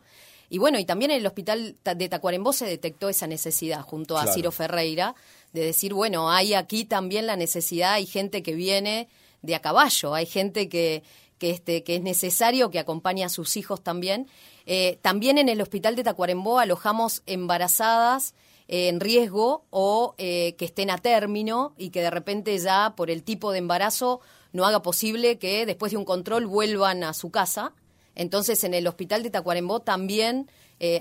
Y 0.50 0.58
bueno, 0.58 0.78
y 0.80 0.86
también 0.86 1.12
en 1.12 1.17
el 1.17 1.26
hospital 1.26 1.78
de 1.84 2.10
Tacuarembó 2.10 2.54
se 2.54 2.65
detectó 2.65 3.10
esa 3.10 3.26
necesidad 3.26 3.82
junto 3.82 4.17
a 4.17 4.24
claro. 4.24 4.36
Ciro 4.36 4.52
Ferreira 4.52 5.15
de 5.54 5.65
decir, 5.65 5.93
bueno, 5.93 6.30
hay 6.30 6.54
aquí 6.54 6.84
también 6.84 7.26
la 7.26 7.38
necesidad, 7.38 7.93
hay 7.93 8.06
gente 8.06 8.43
que 8.43 8.54
viene 8.54 9.08
de 9.41 9.56
a 9.56 9.62
caballo, 9.62 10.13
hay 10.13 10.26
gente 10.26 10.67
que 10.67 11.04
que, 11.38 11.50
este, 11.50 11.84
que 11.84 11.95
es 11.95 12.02
necesario, 12.02 12.71
que 12.71 12.80
acompañe 12.80 13.24
a 13.24 13.30
sus 13.30 13.58
hijos 13.58 13.82
también. 13.82 14.28
Eh, 14.65 15.00
también 15.02 15.38
en 15.38 15.50
el 15.50 15.62
hospital 15.62 15.95
de 15.95 16.04
Tacuarembó 16.04 16.60
alojamos 16.60 17.21
embarazadas 17.26 18.34
eh, 18.67 18.88
en 18.88 19.00
riesgo 19.00 19.65
o 19.69 20.15
eh, 20.17 20.56
que 20.58 20.65
estén 20.65 20.89
a 20.89 20.98
término 20.98 21.74
y 21.78 21.89
que 21.89 22.02
de 22.02 22.10
repente 22.10 22.58
ya 22.58 22.93
por 22.95 23.12
el 23.12 23.24
tipo 23.24 23.52
de 23.52 23.60
embarazo 23.60 24.21
no 24.54 24.65
haga 24.65 24.82
posible 24.82 25.38
que 25.38 25.65
después 25.65 25.91
de 25.91 25.98
un 25.98 26.06
control 26.06 26.48
vuelvan 26.48 27.04
a 27.04 27.13
su 27.13 27.30
casa. 27.30 27.74
Entonces 28.15 28.63
en 28.63 28.74
el 28.74 28.88
hospital 28.88 29.21
de 29.24 29.30
Tacuarembó 29.30 29.82
también, 29.82 30.50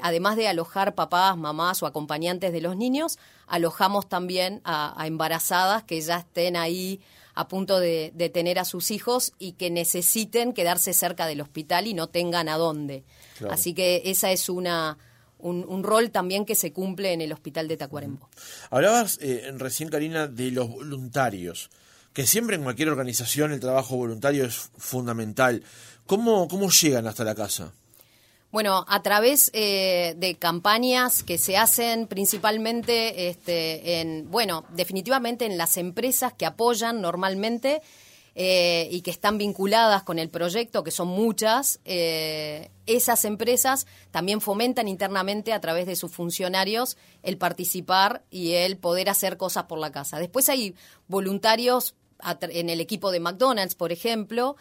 además 0.03 0.35
de 0.35 0.49
alojar 0.49 0.97
papás, 0.97 1.37
mamás 1.37 1.81
o 1.81 1.87
acompañantes 1.87 2.53
de 2.53 2.61
los 2.61 2.77
niños, 2.77 3.18
alojamos 3.47 4.09
también 4.09 4.61
a 4.64 5.07
embarazadas 5.07 5.85
que 5.85 6.01
ya 6.01 6.16
estén 6.16 6.57
ahí 6.57 7.01
a 7.35 7.49
punto 7.49 7.81
de, 7.81 8.12
de, 8.14 8.29
tener 8.29 8.59
a 8.59 8.64
sus 8.64 8.90
hijos 8.90 9.33
y 9.38 9.53
que 9.53 9.70
necesiten 9.70 10.53
quedarse 10.53 10.92
cerca 10.92 11.27
del 11.27 11.40
hospital 11.40 11.87
y 11.87 11.94
no 11.94 12.09
tengan 12.09 12.49
a 12.49 12.57
dónde. 12.57 13.05
Claro. 13.38 13.55
Así 13.55 13.75
que 13.75 14.03
esa 14.07 14.31
es 14.33 14.49
una... 14.49 14.99
Un, 15.37 15.66
un, 15.68 15.83
rol 15.83 16.11
también 16.11 16.47
que 16.47 16.55
se 16.55 16.73
cumple 16.73 17.12
en 17.12 17.20
el 17.20 17.31
hospital 17.31 17.68
de 17.68 17.77
Tacuarembó. 17.77 18.31
Hablabas 18.70 19.18
eh, 19.20 19.53
recién, 19.57 19.90
Karina, 19.90 20.27
de 20.27 20.51
los 20.51 20.70
voluntarios, 20.70 21.68
que 22.14 22.27
siempre 22.27 22.57
en 22.57 22.62
cualquier 22.62 22.88
organización 22.88 23.53
el 23.53 23.61
trabajo 23.61 23.94
voluntario 23.94 24.47
es 24.47 24.70
fundamental. 24.79 25.62
¿Cómo, 26.07 26.49
cómo 26.49 26.70
llegan 26.70 27.07
hasta 27.07 27.25
la 27.25 27.35
casa? 27.35 27.75
Bueno, 28.55 28.85
a 28.87 29.03
través 29.03 29.51
eh, 29.53 30.14
de 30.17 30.37
campañas 30.37 31.25
que 31.25 31.38
se 31.38 31.57
hacen 31.57 32.07
principalmente 32.07 33.29
este, 33.29 34.01
en, 34.01 34.31
bueno, 34.31 34.64
definitivamente 34.71 35.45
en 35.45 35.59
las 35.59 35.77
empresas 35.77 36.35
que 36.35 36.47
apoyan 36.47 37.01
normalmente 37.01 37.83
eh, 38.37 38.87
y 38.93 39.01
que 39.01 39.11
están 39.11 39.38
vinculadas 39.38 40.05
con 40.05 40.21
el 40.21 40.29
proyecto, 40.29 40.85
que 40.85 40.93
son 40.93 41.09
muchas, 41.09 41.81
eh, 41.85 42.71
esas 42.87 43.25
empresas 43.25 43.88
también 44.12 44.40
fomentan 44.40 44.87
internamente 44.87 45.53
a 45.53 45.61
través 45.61 45.87
de 45.87 45.97
sus 45.97 46.12
funcionarios 46.12 46.97
el 47.25 47.38
participar 47.38 48.23
y 48.31 48.53
el 48.53 48.77
poder 48.77 49.11
hacer 49.11 49.37
cosas 49.37 49.64
por 49.64 49.81
la 49.81 49.90
casa. 49.90 50.21
Después 50.21 50.49
hay 50.49 50.77
voluntarios 51.09 51.97
en 52.40 52.71
el 52.71 52.81
equipo 52.81 53.11
de 53.11 53.19
McDonald's, 53.19 53.75
por 53.75 53.90
ejemplo, 53.90 54.55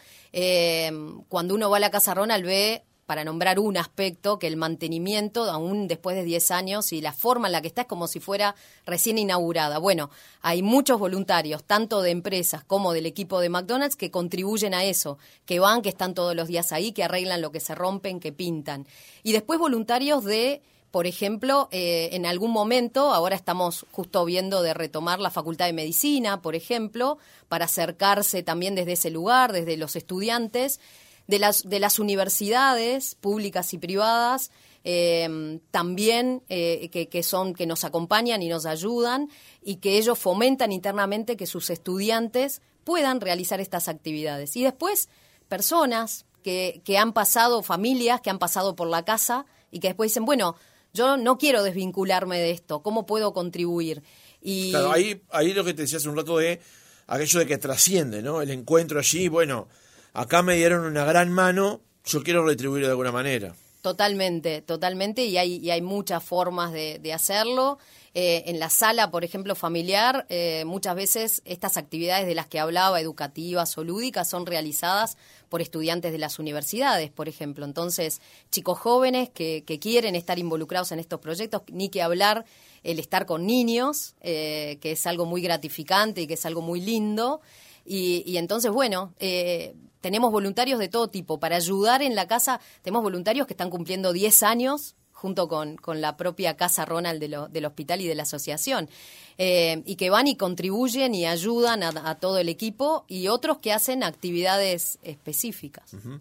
cuando 1.28 1.54
uno 1.54 1.70
va 1.70 1.76
a 1.76 1.80
la 1.80 1.92
casa 1.92 2.12
Ronald 2.12 2.44
ve 2.44 2.82
para 3.06 3.24
nombrar 3.24 3.58
un 3.58 3.76
aspecto, 3.76 4.38
que 4.38 4.46
el 4.46 4.56
mantenimiento, 4.56 5.44
aún 5.44 5.88
después 5.88 6.16
de 6.16 6.24
10 6.24 6.50
años, 6.50 6.92
y 6.92 7.00
la 7.00 7.12
forma 7.12 7.48
en 7.48 7.52
la 7.52 7.60
que 7.60 7.68
está 7.68 7.82
es 7.82 7.86
como 7.86 8.06
si 8.06 8.20
fuera 8.20 8.54
recién 8.86 9.18
inaugurada. 9.18 9.78
Bueno, 9.78 10.10
hay 10.40 10.62
muchos 10.62 10.98
voluntarios, 10.98 11.64
tanto 11.64 12.02
de 12.02 12.10
empresas 12.10 12.64
como 12.64 12.92
del 12.92 13.06
equipo 13.06 13.40
de 13.40 13.48
McDonald's, 13.48 13.96
que 13.96 14.10
contribuyen 14.10 14.74
a 14.74 14.84
eso, 14.84 15.18
que 15.46 15.60
van, 15.60 15.82
que 15.82 15.88
están 15.88 16.14
todos 16.14 16.34
los 16.34 16.48
días 16.48 16.72
ahí, 16.72 16.92
que 16.92 17.04
arreglan 17.04 17.42
lo 17.42 17.52
que 17.52 17.60
se 17.60 17.74
rompen, 17.74 18.20
que 18.20 18.32
pintan. 18.32 18.86
Y 19.22 19.32
después 19.32 19.58
voluntarios 19.58 20.24
de 20.24 20.62
por 20.94 21.08
ejemplo, 21.08 21.68
eh, 21.72 22.10
en 22.12 22.24
algún 22.24 22.52
momento, 22.52 23.12
ahora 23.12 23.34
estamos 23.34 23.84
justo 23.90 24.24
viendo 24.24 24.62
de 24.62 24.74
retomar 24.74 25.18
la 25.18 25.32
Facultad 25.32 25.66
de 25.66 25.72
Medicina, 25.72 26.40
por 26.40 26.54
ejemplo, 26.54 27.18
para 27.48 27.64
acercarse 27.64 28.44
también 28.44 28.76
desde 28.76 28.92
ese 28.92 29.10
lugar, 29.10 29.52
desde 29.52 29.76
los 29.76 29.96
estudiantes, 29.96 30.78
de 31.26 31.38
las, 31.38 31.68
de 31.68 31.80
las 31.80 31.98
universidades 31.98 33.14
públicas 33.14 33.72
y 33.74 33.78
privadas, 33.78 34.50
eh, 34.84 35.58
también 35.70 36.42
eh, 36.48 36.90
que, 36.92 37.08
que, 37.08 37.22
son 37.22 37.54
que 37.54 37.66
nos 37.66 37.84
acompañan 37.84 38.42
y 38.42 38.48
nos 38.48 38.66
ayudan 38.66 39.30
y 39.62 39.76
que 39.76 39.96
ellos 39.96 40.18
fomentan 40.18 40.72
internamente 40.72 41.36
que 41.36 41.46
sus 41.46 41.70
estudiantes 41.70 42.60
puedan 42.84 43.20
realizar 43.20 43.60
estas 43.60 43.88
actividades. 43.88 44.56
Y 44.56 44.62
después, 44.62 45.08
personas 45.48 46.26
que, 46.42 46.82
que 46.84 46.98
han 46.98 47.14
pasado, 47.14 47.62
familias 47.62 48.20
que 48.20 48.30
han 48.30 48.38
pasado 48.38 48.76
por 48.76 48.88
la 48.88 49.04
casa 49.04 49.46
y 49.70 49.80
que 49.80 49.88
después 49.88 50.10
dicen, 50.10 50.26
bueno, 50.26 50.56
yo 50.92 51.16
no 51.16 51.38
quiero 51.38 51.62
desvincularme 51.62 52.38
de 52.38 52.50
esto, 52.50 52.82
¿cómo 52.82 53.06
puedo 53.06 53.32
contribuir? 53.32 54.02
Y... 54.40 54.70
Claro, 54.70 54.92
ahí, 54.92 55.22
ahí 55.30 55.54
lo 55.54 55.64
que 55.64 55.72
te 55.72 55.82
decía 55.82 55.98
hace 55.98 56.08
un 56.08 56.16
rato 56.16 56.38
de 56.38 56.60
aquello 57.06 57.40
de 57.40 57.46
que 57.46 57.58
trasciende, 57.58 58.22
¿no? 58.22 58.42
El 58.42 58.50
encuentro 58.50 58.98
allí, 58.98 59.28
bueno, 59.28 59.68
acá 60.14 60.42
me 60.42 60.56
dieron 60.56 60.86
una 60.86 61.04
gran 61.04 61.30
mano, 61.30 61.82
yo 62.04 62.22
quiero 62.22 62.46
retribuir 62.46 62.84
de 62.84 62.90
alguna 62.90 63.12
manera. 63.12 63.54
Totalmente, 63.82 64.62
totalmente, 64.62 65.26
y 65.26 65.36
hay, 65.36 65.56
y 65.56 65.70
hay 65.70 65.82
muchas 65.82 66.24
formas 66.24 66.72
de, 66.72 67.12
hacerlo. 67.12 67.78
Eh, 68.14 68.44
en 68.46 68.58
la 68.58 68.70
sala, 68.70 69.10
por 69.10 69.24
ejemplo, 69.24 69.54
familiar, 69.54 70.24
eh, 70.30 70.64
muchas 70.64 70.94
veces 70.94 71.42
estas 71.44 71.76
actividades 71.76 72.26
de 72.26 72.34
las 72.34 72.46
que 72.46 72.60
hablaba, 72.60 72.98
educativas 72.98 73.76
o 73.76 73.84
lúdicas, 73.84 74.30
son 74.30 74.46
realizadas 74.46 75.18
por 75.50 75.60
estudiantes 75.60 76.12
de 76.12 76.18
las 76.18 76.38
universidades, 76.38 77.10
por 77.10 77.28
ejemplo. 77.28 77.66
Entonces, 77.66 78.22
chicos 78.50 78.78
jóvenes 78.78 79.28
que, 79.28 79.64
que 79.66 79.78
quieren 79.78 80.14
estar 80.14 80.38
involucrados 80.38 80.90
en 80.92 81.00
estos 81.00 81.20
proyectos, 81.20 81.60
ni 81.70 81.90
que 81.90 82.00
hablar 82.00 82.46
el 82.84 82.98
estar 82.98 83.26
con 83.26 83.46
niños, 83.46 84.14
eh, 84.20 84.78
que 84.80 84.92
es 84.92 85.06
algo 85.06 85.26
muy 85.26 85.42
gratificante 85.42 86.22
y 86.22 86.26
que 86.26 86.34
es 86.34 86.46
algo 86.46 86.62
muy 86.62 86.80
lindo. 86.80 87.40
Y, 87.84 88.22
y 88.26 88.36
entonces, 88.36 88.70
bueno, 88.70 89.12
eh, 89.18 89.74
tenemos 90.04 90.30
voluntarios 90.30 90.78
de 90.78 90.88
todo 90.88 91.08
tipo. 91.08 91.40
Para 91.40 91.56
ayudar 91.56 92.02
en 92.02 92.14
la 92.14 92.28
casa, 92.28 92.60
tenemos 92.82 93.02
voluntarios 93.02 93.46
que 93.46 93.54
están 93.54 93.70
cumpliendo 93.70 94.12
10 94.12 94.42
años 94.42 94.96
junto 95.12 95.48
con, 95.48 95.76
con 95.76 96.02
la 96.02 96.18
propia 96.18 96.58
Casa 96.58 96.84
Ronald 96.84 97.18
de 97.20 97.28
lo, 97.28 97.48
del 97.48 97.64
hospital 97.64 98.02
y 98.02 98.06
de 98.06 98.14
la 98.14 98.24
asociación, 98.24 98.90
eh, 99.38 99.82
y 99.86 99.96
que 99.96 100.10
van 100.10 100.26
y 100.26 100.36
contribuyen 100.36 101.14
y 101.14 101.24
ayudan 101.24 101.82
a, 101.82 102.10
a, 102.10 102.16
todo 102.16 102.36
el 102.36 102.50
equipo, 102.50 103.06
y 103.08 103.28
otros 103.28 103.60
que 103.60 103.72
hacen 103.72 104.02
actividades 104.02 104.98
específicas. 105.02 105.94
Uh 105.94 105.96
-huh. 105.96 106.20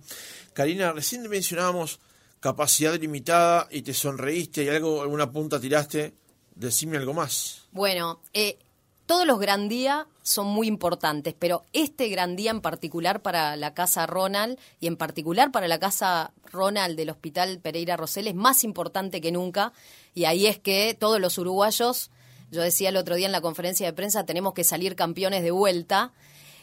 Karina, 0.53 0.93
recién 0.93 1.27
mencionábamos 1.27 1.99
capacidad 2.39 2.97
limitada 2.97 3.67
y 3.69 3.81
te 3.81 3.93
sonreíste 3.93 4.63
y 4.63 4.69
algo, 4.69 5.01
alguna 5.01 5.29
punta 5.29 5.59
tiraste. 5.59 6.13
Decime 6.55 6.95
algo 6.95 7.13
más. 7.13 7.63
Bueno, 7.73 8.21
eh, 8.31 8.57
todos 9.05 9.27
los 9.27 9.39
gran 9.39 9.67
día 9.67 10.07
son 10.21 10.47
muy 10.47 10.67
importantes, 10.67 11.35
pero 11.37 11.63
este 11.73 12.07
gran 12.07 12.35
día 12.35 12.51
en 12.51 12.61
particular 12.61 13.21
para 13.21 13.55
la 13.57 13.73
Casa 13.73 14.05
Ronald 14.05 14.57
y 14.79 14.87
en 14.87 14.95
particular 14.95 15.51
para 15.51 15.67
la 15.67 15.79
Casa 15.79 16.31
Ronald 16.51 16.95
del 16.95 17.09
Hospital 17.09 17.59
Pereira 17.59 17.97
Rosell 17.97 18.27
es 18.27 18.35
más 18.35 18.63
importante 18.63 19.19
que 19.19 19.31
nunca 19.31 19.73
y 20.13 20.25
ahí 20.25 20.47
es 20.47 20.57
que 20.59 20.95
todos 20.97 21.19
los 21.19 21.37
uruguayos, 21.37 22.11
yo 22.51 22.61
decía 22.61 22.89
el 22.89 22.97
otro 22.97 23.15
día 23.15 23.25
en 23.25 23.31
la 23.31 23.41
conferencia 23.41 23.85
de 23.85 23.93
prensa, 23.93 24.25
tenemos 24.25 24.53
que 24.53 24.63
salir 24.63 24.95
campeones 24.95 25.43
de 25.43 25.51
vuelta. 25.51 26.13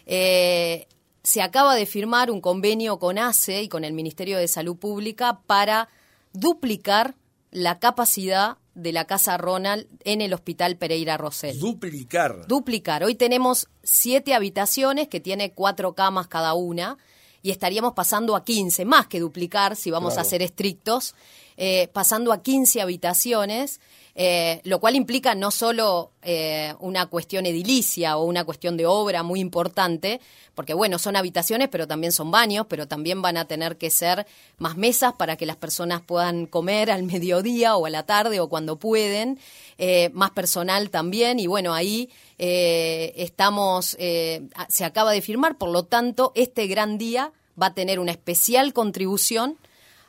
Eh, 0.06 0.86
se 1.22 1.42
acaba 1.42 1.74
de 1.74 1.84
firmar 1.84 2.30
un 2.30 2.40
convenio 2.40 2.98
con 2.98 3.18
ACE 3.18 3.62
y 3.62 3.68
con 3.68 3.84
el 3.84 3.92
Ministerio 3.92 4.38
de 4.38 4.48
Salud 4.48 4.76
Pública 4.76 5.40
para 5.46 5.88
duplicar 6.32 7.16
la 7.50 7.78
capacidad 7.78 8.56
de 8.74 8.92
la 8.92 9.04
Casa 9.04 9.36
Ronald 9.36 9.86
en 10.04 10.20
el 10.20 10.32
Hospital 10.32 10.76
Pereira 10.76 11.16
Rosell. 11.16 11.58
Duplicar. 11.58 12.46
Duplicar. 12.46 13.04
Hoy 13.04 13.14
tenemos 13.14 13.68
siete 13.82 14.34
habitaciones 14.34 15.08
que 15.08 15.20
tiene 15.20 15.52
cuatro 15.52 15.94
camas 15.94 16.28
cada 16.28 16.54
una 16.54 16.98
y 17.42 17.50
estaríamos 17.50 17.94
pasando 17.94 18.36
a 18.36 18.44
15, 18.44 18.84
más 18.84 19.06
que 19.06 19.20
duplicar 19.20 19.76
si 19.76 19.90
vamos 19.90 20.18
a 20.18 20.24
ser 20.24 20.42
estrictos, 20.42 21.14
eh, 21.62 21.88
pasando 21.92 22.32
a 22.32 22.42
15 22.42 22.80
habitaciones. 22.80 23.80
Eh, 24.16 24.60
lo 24.64 24.80
cual 24.80 24.96
implica 24.96 25.34
no 25.34 25.50
solo 25.50 26.10
eh, 26.22 26.74
una 26.80 27.06
cuestión 27.06 27.46
edilicia 27.46 28.16
o 28.16 28.24
una 28.24 28.44
cuestión 28.44 28.76
de 28.76 28.84
obra 28.84 29.22
muy 29.22 29.40
importante, 29.40 30.20
porque 30.54 30.74
bueno, 30.74 30.98
son 30.98 31.16
habitaciones, 31.16 31.68
pero 31.68 31.86
también 31.86 32.12
son 32.12 32.30
baños, 32.30 32.66
pero 32.68 32.88
también 32.88 33.22
van 33.22 33.36
a 33.36 33.44
tener 33.44 33.78
que 33.78 33.88
ser 33.88 34.26
más 34.58 34.76
mesas 34.76 35.12
para 35.12 35.36
que 35.36 35.46
las 35.46 35.56
personas 35.56 36.00
puedan 36.00 36.46
comer 36.46 36.90
al 36.90 37.02
mediodía 37.04 37.76
o 37.76 37.86
a 37.86 37.90
la 37.90 38.02
tarde 38.02 38.40
o 38.40 38.48
cuando 38.48 38.76
pueden, 38.76 39.38
eh, 39.78 40.10
más 40.12 40.32
personal 40.32 40.90
también, 40.90 41.38
y 41.38 41.46
bueno, 41.46 41.72
ahí 41.72 42.10
estamos, 42.36 43.98
se 43.98 44.84
acaba 44.84 45.12
de 45.12 45.20
firmar, 45.20 45.58
por 45.58 45.68
lo 45.68 45.84
tanto, 45.84 46.32
este 46.34 46.66
gran 46.66 46.96
día 46.96 47.32
va 47.60 47.66
a 47.66 47.74
tener 47.74 48.00
una 48.00 48.12
especial 48.12 48.72
contribución 48.72 49.58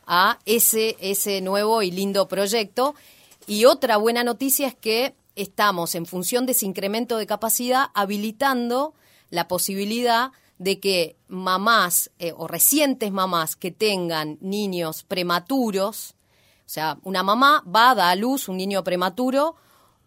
a 0.06 0.40
ese, 0.46 0.98
ese 1.00 1.42
nuevo 1.42 1.82
y 1.82 1.92
lindo 1.92 2.28
proyecto. 2.28 2.96
Y 3.48 3.66
otra 3.66 3.98
buena 3.98 4.24
noticia 4.24 4.68
es 4.68 4.76
que 4.76 5.16
estamos, 5.36 5.96
en 5.96 6.06
función 6.06 6.46
de 6.46 6.52
ese 6.54 6.66
incremento 6.66 7.18
de 7.18 7.28
capacidad, 7.28 7.88
habilitando 7.94 8.94
la 9.30 9.48
posibilidad 9.48 10.32
de 10.58 10.80
que 10.80 11.16
mamás 11.28 12.12
eh, 12.20 12.34
o 12.38 12.48
recientes 12.48 13.12
mamás 13.12 13.56
que 13.56 13.72
tengan 13.72 14.38
niños 14.42 15.04
prematuros, 15.04 16.16
o 16.66 16.74
sea, 16.74 17.00
una 17.04 17.24
mamá 17.24 17.64
va, 17.68 17.96
da 17.96 18.12
a 18.12 18.16
luz 18.16 18.48
un 18.48 18.58
niño 18.58 18.84
prematuro, 18.84 19.56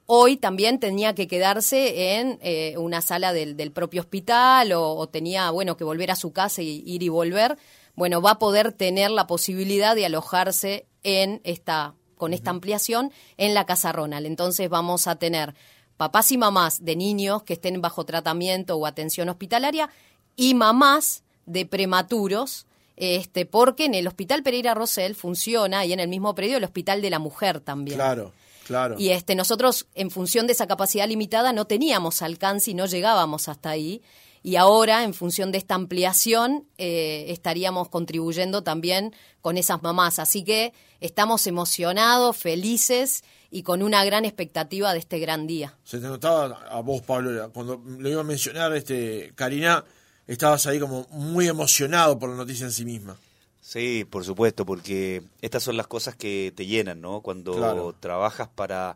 hoy 0.07 0.37
también 0.37 0.79
tenía 0.79 1.15
que 1.15 1.27
quedarse 1.27 2.19
en 2.19 2.39
eh, 2.43 2.77
una 2.79 3.01
sala 3.01 3.33
del, 3.33 3.73
propio 3.73 4.03
hospital 4.03 4.73
o, 4.73 5.07
tenía, 5.09 5.51
bueno, 5.51 5.77
que 5.77 5.85
volver 5.85 6.11
a 6.11 6.17
su 6.17 6.33
casa 6.33 6.63
y 6.63 6.83
ir 6.87 7.03
y 7.03 7.09
volver, 7.09 7.59
bueno, 7.97 8.21
va 8.21 8.33
a 8.33 8.39
poder 8.39 8.73
tener 8.73 9.11
la 9.11 9.27
posibilidad 9.27 9.95
de 9.95 10.07
alojarse 10.07 10.87
en 11.03 11.41
esta 11.45 11.95
con 12.17 12.33
esta 12.33 12.51
ampliación 12.51 13.13
en 13.37 13.55
la 13.55 13.67
Casa 13.67 13.93
Ronald. 13.93 14.27
Entonces 14.27 14.69
vamos 14.69 15.07
a 15.09 15.17
tener 15.17 15.55
papás 15.97 16.33
y 16.33 16.39
mamás 16.39 16.85
de 16.85 16.97
niños 16.97 17.43
que 17.43 17.55
estén 17.55 17.81
bajo 17.81 18.05
tratamiento 18.05 18.77
o 18.77 18.87
atención 18.87 19.29
hospitalaria 19.29 19.91
y 20.37 20.55
mamás 20.55 21.23
de 21.47 21.67
prematuros, 21.67 22.67
este, 22.97 23.47
porque 23.47 23.85
en 23.85 23.95
el 23.95 24.07
Hospital 24.07 24.43
Pereira 24.43 24.75
Rosell 24.75 25.15
funciona 25.15 25.85
y 25.85 25.93
en 25.93 26.01
el 26.01 26.09
mismo 26.09 26.35
predio 26.35 26.57
el 26.57 26.65
Hospital 26.65 27.03
de 27.03 27.11
la 27.11 27.19
Mujer 27.19 27.61
también. 27.61 27.97
Claro. 27.97 28.33
Claro. 28.67 28.97
Y 28.99 29.11
este, 29.11 29.35
nosotros, 29.35 29.87
en 29.95 30.11
función 30.11 30.47
de 30.47 30.55
esa 30.55 30.67
capacidad 30.67 31.07
limitada, 31.07 31.53
no 31.53 31.67
teníamos 31.67 32.23
alcance 32.23 32.71
y 32.71 32.75
no 32.75 32.87
llegábamos 32.87 33.51
hasta 33.51 33.69
ahí 33.69 34.01
y 34.47 34.57
ahora, 34.57 35.05
en 35.05 35.15
función 35.15 35.53
de 35.53 35.59
esta 35.59 35.75
ampliación, 35.75 36.69
eh, 36.77 37.25
estaríamos 37.29 37.89
contribuyendo 37.89 38.63
también 38.63 39.15
con 39.41 39.57
esas 39.57 39.83
mamás. 39.83 40.19
Así 40.19 40.45
que 40.45 40.75
estamos 41.01 41.47
emocionados, 41.47 42.37
felices 42.37 43.25
y 43.51 43.63
con 43.63 43.83
una 43.83 44.05
gran 44.05 44.27
expectativa 44.27 44.93
de 44.93 44.99
este 44.99 45.19
gran 45.19 45.47
día. 45.47 45.79
Se 45.83 45.99
te 45.99 46.09
notaba 46.09 46.59
a 46.69 46.83
vos, 46.83 47.01
Pablo, 47.01 47.51
cuando 47.55 47.83
lo 47.99 48.07
iba 48.07 48.21
a 48.21 48.25
mencionar, 48.25 48.75
este, 48.75 49.33
Karina, 49.35 49.83
estabas 50.27 50.67
ahí 50.67 50.79
como 50.79 51.07
muy 51.09 51.49
emocionado 51.49 52.19
por 52.19 52.29
la 52.29 52.37
noticia 52.37 52.67
en 52.67 52.73
sí 52.73 52.85
misma. 52.85 53.17
Sí, 53.63 54.05
por 54.05 54.27
supuesto, 54.27 54.67
porque 54.67 55.23
estas 55.41 55.63
son 55.63 55.79
las 55.79 55.87
cosas 55.87 56.17
que 56.17 56.53
te 56.55 56.67
llenan, 56.67 57.01
¿no? 57.01 57.23
Cuando 57.23 57.95
trabajas 57.99 58.51
para 58.55 58.95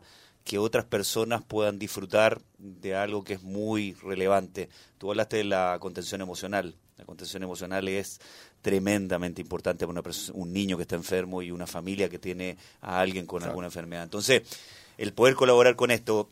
que 0.49 0.57
otras 0.57 0.83
personas 0.83 1.43
puedan 1.43 1.77
disfrutar 1.77 2.41
de 2.57 2.95
algo 2.95 3.23
que 3.23 3.33
es 3.33 3.43
muy 3.43 3.93
relevante. 4.01 4.67
Tú 4.97 5.11
hablaste 5.11 5.37
de 5.37 5.43
la 5.43 5.77
contención 5.79 6.21
emocional. 6.21 6.75
La 6.97 7.05
contención 7.05 7.43
emocional 7.43 7.87
es 7.87 8.19
tremendamente 8.63 9.43
importante 9.43 9.85
para 9.85 10.01
un 10.33 10.51
niño 10.51 10.75
que 10.75 10.81
está 10.81 10.95
enfermo 10.95 11.43
y 11.43 11.51
una 11.51 11.67
familia 11.67 12.09
que 12.09 12.17
tiene 12.17 12.57
a 12.81 12.99
alguien 12.99 13.27
con 13.27 13.43
alguna 13.43 13.67
enfermedad. 13.67 14.01
Entonces, 14.01 14.41
el 14.97 15.13
poder 15.13 15.35
colaborar 15.35 15.75
con 15.75 15.91
esto, 15.91 16.31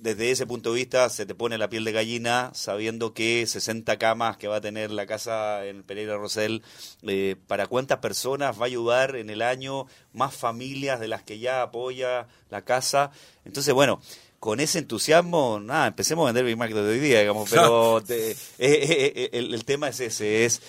desde 0.00 0.30
ese 0.30 0.46
punto 0.46 0.70
de 0.72 0.76
vista 0.76 1.08
se 1.10 1.26
te 1.26 1.34
pone 1.34 1.58
la 1.58 1.68
piel 1.68 1.84
de 1.84 1.92
gallina 1.92 2.50
sabiendo 2.54 3.12
que 3.12 3.46
60 3.46 3.98
camas 3.98 4.36
que 4.36 4.48
va 4.48 4.56
a 4.56 4.60
tener 4.60 4.90
la 4.90 5.06
casa 5.06 5.66
en 5.66 5.82
Pereira 5.82 6.16
Rosell, 6.16 6.62
eh, 7.02 7.36
¿para 7.46 7.66
cuántas 7.66 7.98
personas 7.98 8.58
va 8.58 8.62
a 8.62 8.66
ayudar 8.66 9.16
en 9.16 9.30
el 9.30 9.42
año? 9.42 9.86
Más 10.12 10.34
familias 10.34 11.00
de 11.00 11.08
las 11.08 11.22
que 11.22 11.38
ya 11.38 11.62
apoya 11.62 12.26
la 12.48 12.64
casa. 12.64 13.10
Entonces, 13.44 13.74
bueno, 13.74 14.00
con 14.38 14.58
ese 14.60 14.78
entusiasmo, 14.78 15.60
nada, 15.60 15.88
empecemos 15.88 16.24
a 16.24 16.26
vender 16.26 16.46
Big 16.46 16.56
Mac 16.56 16.72
de 16.72 16.80
hoy 16.80 16.98
día, 16.98 17.20
digamos, 17.20 17.50
pero 17.50 17.98
eh, 18.08 18.36
eh, 18.58 19.30
el, 19.32 19.52
el, 19.52 19.64
tema 19.66 19.88
es 19.88 20.00
ese, 20.00 20.46
es... 20.46 20.62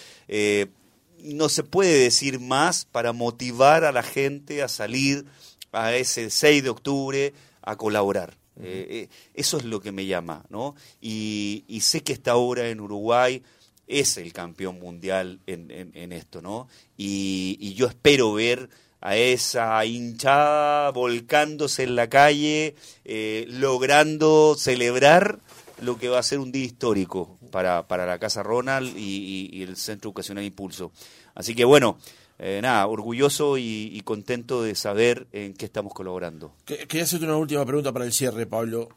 no 1.20 1.48
se 1.48 1.63
puede 1.63 1.98
decir 1.98 2.39
más 2.41 2.84
para 2.84 3.13
motivar 3.13 3.86
a 3.86 3.94
la 3.94 4.04
gente 4.04 4.62
a 4.62 4.67
salir 4.67 5.26
a 5.72 5.96
ese 5.96 6.30
6 6.30 6.63
de 6.63 6.70
octubre 6.70 7.34
a 7.62 7.78
colaborar. 7.78 8.41
Eh, 8.63 8.88
eh, 8.89 9.10
eso 9.34 9.58
es 9.58 9.65
lo 9.65 9.82
que 9.82 9.91
me 9.91 10.06
llama, 10.06 10.43
¿no? 10.50 10.76
Y, 11.02 11.80
sé 11.82 12.02
que 12.02 12.13
esta 12.13 12.36
obra 12.36 12.69
en 12.69 12.80
Uruguay 12.80 13.41
es 13.88 14.17
el 14.17 14.32
campeón 14.34 14.80
mundial 14.80 15.39
en, 15.47 16.12
esto, 16.12 16.41
¿no? 16.41 16.67
Y, 16.97 17.74
yo 17.74 17.88
espero 17.88 18.34
ver 18.34 18.69
a 19.02 19.15
esa 19.15 19.84
hinchada 19.86 20.91
volcándose 20.91 21.84
en 21.84 21.95
la 21.95 22.08
calle, 22.08 22.76
eh, 23.04 23.45
logrando 23.50 24.56
celebrar 24.58 25.39
lo 25.82 25.97
que 25.97 26.10
va 26.10 26.19
a 26.19 26.24
ser 26.24 26.38
un 26.38 26.52
día 26.52 26.65
histórico 26.65 27.39
para, 27.50 27.88
para 27.88 28.06
la 28.06 28.19
Casa 28.19 28.43
Ronald 28.43 28.95
y, 28.95 29.50
y 29.52 29.63
el 29.63 29.76
Centro 29.76 30.10
Educacional 30.10 30.43
Impulso. 30.43 30.91
Así 31.34 31.56
que 31.56 31.65
bueno, 31.65 31.97
eh, 32.44 32.60
nada, 32.60 32.88
orgulloso 32.88 33.60
y, 33.60 34.02
contento 34.04 34.64
de 34.64 34.74
saber 34.74 35.28
en 35.32 35.54
qué 35.54 35.66
estamos 35.66 35.94
colaborando. 35.94 36.56
Quería 36.66 37.04
hacerte 37.04 37.26
una 37.26 37.38
última 37.38 37.64
pregunta 37.68 37.94
para 37.94 38.04
el 38.04 38.14
cierre, 38.14 38.48
Pablo. 38.48 38.90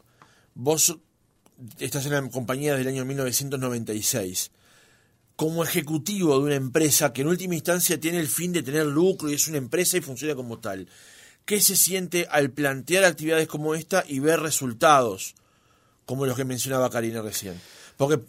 Vos 0.55 0.97
estás 1.77 2.07
en 2.07 2.13
la 2.13 2.27
compañía 2.27 2.75
del 2.75 2.87
año 2.87 3.05
1996. 3.05 4.49
Como 5.35 5.63
ejecutivo 5.63 6.39
de 6.39 6.43
una 6.43 6.55
empresa 6.55 7.13
que 7.13 7.21
en 7.21 7.27
última 7.27 7.53
instancia 7.53 7.99
tiene 7.99 8.19
el 8.19 8.27
fin 8.27 8.51
de 8.51 8.63
tener 8.63 8.87
lucro 8.87 9.29
y 9.29 9.35
es 9.35 9.47
una 9.47 9.59
empresa 9.59 9.97
y 9.97 10.01
funciona 10.01 10.33
como 10.33 10.57
tal, 10.57 10.89
¿qué 11.45 11.61
se 11.61 11.75
siente 11.75 12.27
al 12.31 12.49
plantear 12.49 13.03
actividades 13.03 13.47
como 13.47 13.75
esta 13.75 14.03
y 14.07 14.17
ver 14.17 14.39
resultados 14.39 15.35
como 16.07 16.25
los 16.25 16.35
que 16.35 16.45
mencionaba 16.45 16.89
Karina 16.89 17.21
recién? 17.21 17.61
Porque 17.95 18.21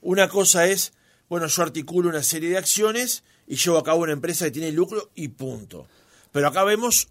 una 0.00 0.26
cosa 0.30 0.66
es, 0.66 0.94
bueno, 1.28 1.48
yo 1.48 1.62
articulo 1.62 2.08
una 2.08 2.22
serie 2.22 2.48
de 2.48 2.56
acciones 2.56 3.24
y 3.46 3.56
llevo 3.56 3.78
a 3.78 3.84
cabo 3.84 4.02
una 4.02 4.12
empresa 4.12 4.44
que 4.46 4.50
tiene 4.50 4.72
lucro 4.72 5.10
y 5.14 5.28
punto. 5.28 5.86
Pero 6.32 6.48
acá 6.48 6.64
vemos 6.64 7.08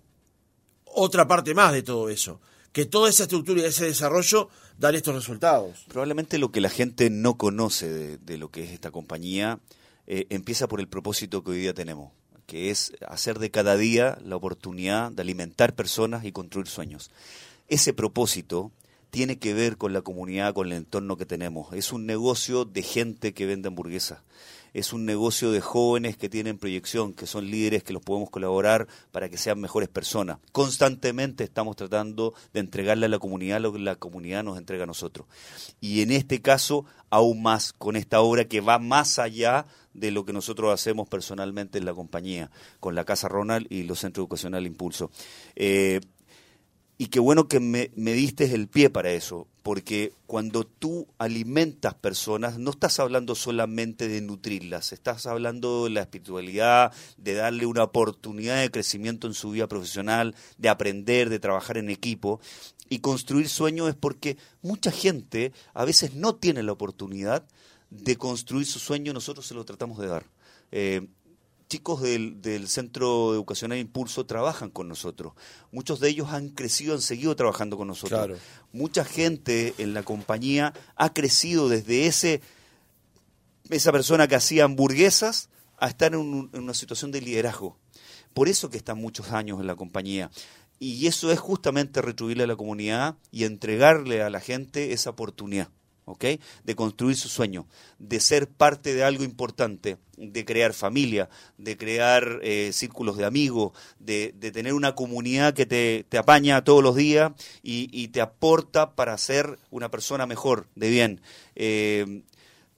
otra 0.86 1.28
parte 1.28 1.54
más 1.54 1.74
de 1.74 1.84
todo 1.84 2.10
eso, 2.10 2.40
que 2.72 2.86
toda 2.86 3.10
esa 3.10 3.24
estructura 3.24 3.62
y 3.62 3.66
ese 3.66 3.86
desarrollo 3.86 4.50
dan 4.78 4.96
estos 4.96 5.16
resultados. 5.16 5.86
Probablemente 5.88 6.38
lo 6.38 6.52
que 6.52 6.62
la 6.62 6.70
gente 6.70 7.10
no 7.10 7.38
conoce 7.38 8.18
de, 8.18 8.38
lo 8.38 8.50
que 8.50 8.64
es 8.64 8.72
esta 8.72 8.92
compañía 8.92 9.60
eh, 10.08 10.26
empieza 10.30 10.68
por 10.68 10.80
el 10.80 10.88
propósito 10.88 11.44
que 11.44 11.52
hoy 11.52 11.60
día 11.60 11.74
tenemos, 11.74 12.12
que 12.46 12.70
es 12.70 12.94
hacer 13.08 13.40
de 13.40 13.52
cada 13.52 13.78
día 13.78 14.18
la 14.24 14.36
oportunidad 14.36 15.12
de 15.12 15.22
alimentar 15.22 15.76
personas 15.76 16.26
y 16.26 16.32
construir 16.32 16.68
sueños. 16.68 17.12
Ese 17.70 17.94
propósito 17.94 18.72
tiene 19.10 19.38
que 19.38 19.54
ver 19.54 19.78
con 19.78 19.94
la 19.94 20.02
comunidad, 20.02 20.54
con 20.54 20.68
el 20.68 20.74
entorno 20.74 21.18
que 21.18 21.26
tenemos. 21.26 21.72
Es 21.74 21.94
un 21.94 22.06
negocio 22.06 22.66
de 22.66 22.82
gente 22.82 23.34
que 23.34 23.46
vende 23.46 23.68
hamburguesas 23.68 24.20
es 24.74 24.94
un 24.94 25.06
negocio 25.06 25.52
de 25.52 25.62
jóvenes 25.62 26.18
que 26.18 26.30
tienen 26.30 26.58
proyección, 26.58 27.14
que 27.14 27.28
son 27.28 27.50
líderes, 27.50 27.84
que 27.84 27.94
los 27.94 28.02
podemos 28.02 28.30
colaborar 28.30 28.88
para 29.12 29.30
que 29.30 29.38
sean 29.38 29.60
mejores 29.60 29.90
personas. 29.90 30.40
Constantemente 30.52 31.44
estamos 31.44 31.76
tratando 31.76 32.34
de 32.54 32.60
entregarle 32.60 33.06
a 33.06 33.10
la 33.10 33.20
comunidad 33.20 33.62
lo 33.62 33.74
que 33.74 33.80
la 33.80 33.96
comunidad 33.96 34.44
nos 34.44 34.58
entrega 34.58 34.84
a 34.84 34.88
nosotros. 34.88 35.28
Y 35.80 36.02
en 36.02 36.12
este 36.12 36.42
caso, 36.42 36.86
aún 37.10 37.44
más 37.44 37.74
con 37.74 37.96
esta 37.96 38.22
obra 38.22 38.46
que 38.46 38.62
va 38.62 38.80
más 38.80 39.20
allá 39.20 39.66
de 39.94 40.12
lo 40.12 40.26
que 40.26 40.34
nosotros 40.34 40.74
hacemos 40.74 41.08
personalmente 41.08 41.78
en 41.78 41.86
la 41.86 41.94
compañía, 41.94 42.50
con 42.80 42.96
la 42.96 43.06
Casa 43.06 43.28
Ronald 43.28 43.68
y 43.70 43.84
los 43.84 44.00
Centros 44.00 44.24
Educacional 44.24 44.66
Impulso. 44.66 45.12
Eh, 45.56 46.02
y 46.98 47.08
qué 47.08 47.20
bueno 47.20 47.48
que 47.48 47.60
me, 47.60 47.92
me 47.96 48.14
diste 48.14 48.46
el 48.54 48.68
pie 48.68 48.90
para 48.90 49.12
eso, 49.12 49.48
porque 49.64 50.14
cuando 50.28 50.66
tú 50.66 51.08
alimentas 51.18 51.94
personas, 51.94 52.60
no 52.60 52.72
estás 52.72 53.00
hablando 53.00 53.34
solamente 53.34 54.10
de 54.10 54.22
nutrirlas, 54.22 54.92
estás 54.92 55.26
hablando 55.26 55.86
de 55.86 55.92
la 55.92 56.02
espiritualidad, 56.02 56.94
de 57.18 57.34
darle 57.34 57.66
una 57.66 57.84
oportunidad 57.84 58.60
de 58.60 58.70
crecimiento 58.70 59.26
en 59.26 59.34
su 59.34 59.52
vida 59.52 59.68
profesional, 59.68 60.36
de 60.58 60.68
aprender, 60.68 61.30
de 61.30 61.40
trabajar 61.40 61.78
en 61.78 61.90
equipo. 61.90 62.42
Y 62.90 63.00
construir 63.00 63.48
sueños 63.48 63.88
es 63.88 63.96
porque 63.96 64.38
mucha 64.62 64.92
gente 64.92 65.54
a 65.74 65.86
veces 65.86 66.14
no 66.14 66.36
tiene 66.36 66.62
la 66.62 66.74
oportunidad 66.74 67.48
de 67.90 68.18
construir 68.18 68.68
su 68.68 68.80
sueño, 68.80 69.14
nosotros 69.14 69.48
se 69.48 69.54
lo 69.54 69.64
tratamos 69.64 69.98
de 69.98 70.08
dar. 70.08 70.26
Eh, 70.72 71.08
chicos 71.74 72.04
del, 72.04 72.40
del, 72.40 72.68
Centro 72.68 73.34
Educacional 73.34 73.80
Impulso 73.80 74.28
trabajan 74.28 74.70
con 74.70 74.88
nosotros. 74.88 75.34
Muchos 75.72 76.00
de 76.00 76.08
ellos 76.08 76.30
han 76.30 76.50
crecido, 76.50 76.94
han 76.94 77.02
seguido 77.02 77.36
trabajando 77.36 77.78
con 77.78 77.88
nosotros. 77.88 78.38
Mucha 78.74 79.04
gente 79.04 79.74
en 79.80 79.96
la 79.96 80.04
compañía 80.04 80.72
ha 80.96 81.14
crecido 81.14 81.70
desde 81.70 82.06
ese 82.06 82.42
esa 83.72 83.92
persona 83.92 84.28
que 84.28 84.36
hacía 84.36 84.66
hamburguesas 84.66 85.50
a 85.80 85.88
estar 85.88 86.14
en, 86.14 86.52
en 86.54 86.62
una 86.62 86.76
situación 86.76 87.10
de 87.10 87.22
liderazgo. 87.22 87.76
Por 88.36 88.50
eso 88.50 88.70
que 88.70 88.78
están 88.78 89.00
muchos 89.00 89.32
años 89.32 89.60
en 89.60 89.66
la 89.66 89.76
compañía. 89.76 90.30
Y 90.78 91.08
eso 91.08 91.32
es 91.32 91.40
justamente 91.40 92.04
retribuirle 92.04 92.44
a 92.44 92.48
la 92.48 92.56
comunidad 92.56 93.16
y 93.32 93.46
entregarle 93.46 94.22
a 94.22 94.30
la 94.30 94.42
gente 94.42 94.94
esa 94.94 95.10
oportunidad. 95.10 95.70
¿Ok? 96.06 96.26
De 96.64 96.76
construir 96.76 97.16
su 97.16 97.30
sueño, 97.30 97.68
de 98.00 98.20
ser 98.20 98.48
parte 98.48 98.94
de 98.94 99.04
algo 99.04 99.24
importante, 99.24 99.98
de 100.18 100.46
crear 100.46 100.74
familia, 100.74 101.30
de 101.58 101.78
crear 101.78 102.40
eh, 102.44 102.72
círculos 102.74 103.18
de 103.18 103.26
amigos, 103.26 103.74
de, 104.00 104.34
de, 104.38 104.52
tener 104.52 104.74
una 104.74 104.96
comunidad 104.96 105.54
que 105.54 105.66
te, 105.66 106.06
te 106.08 106.18
apaña 106.18 106.64
todos 106.64 106.84
los 106.84 106.96
días 106.96 107.32
y, 107.62 107.90
y, 107.92 108.10
te 108.10 108.22
aporta 108.22 108.96
para 108.96 109.18
ser 109.18 109.58
una 109.72 109.90
persona 109.90 110.26
mejor, 110.26 110.68
de 110.76 110.90
bien. 110.90 111.22
Eh, 111.56 112.24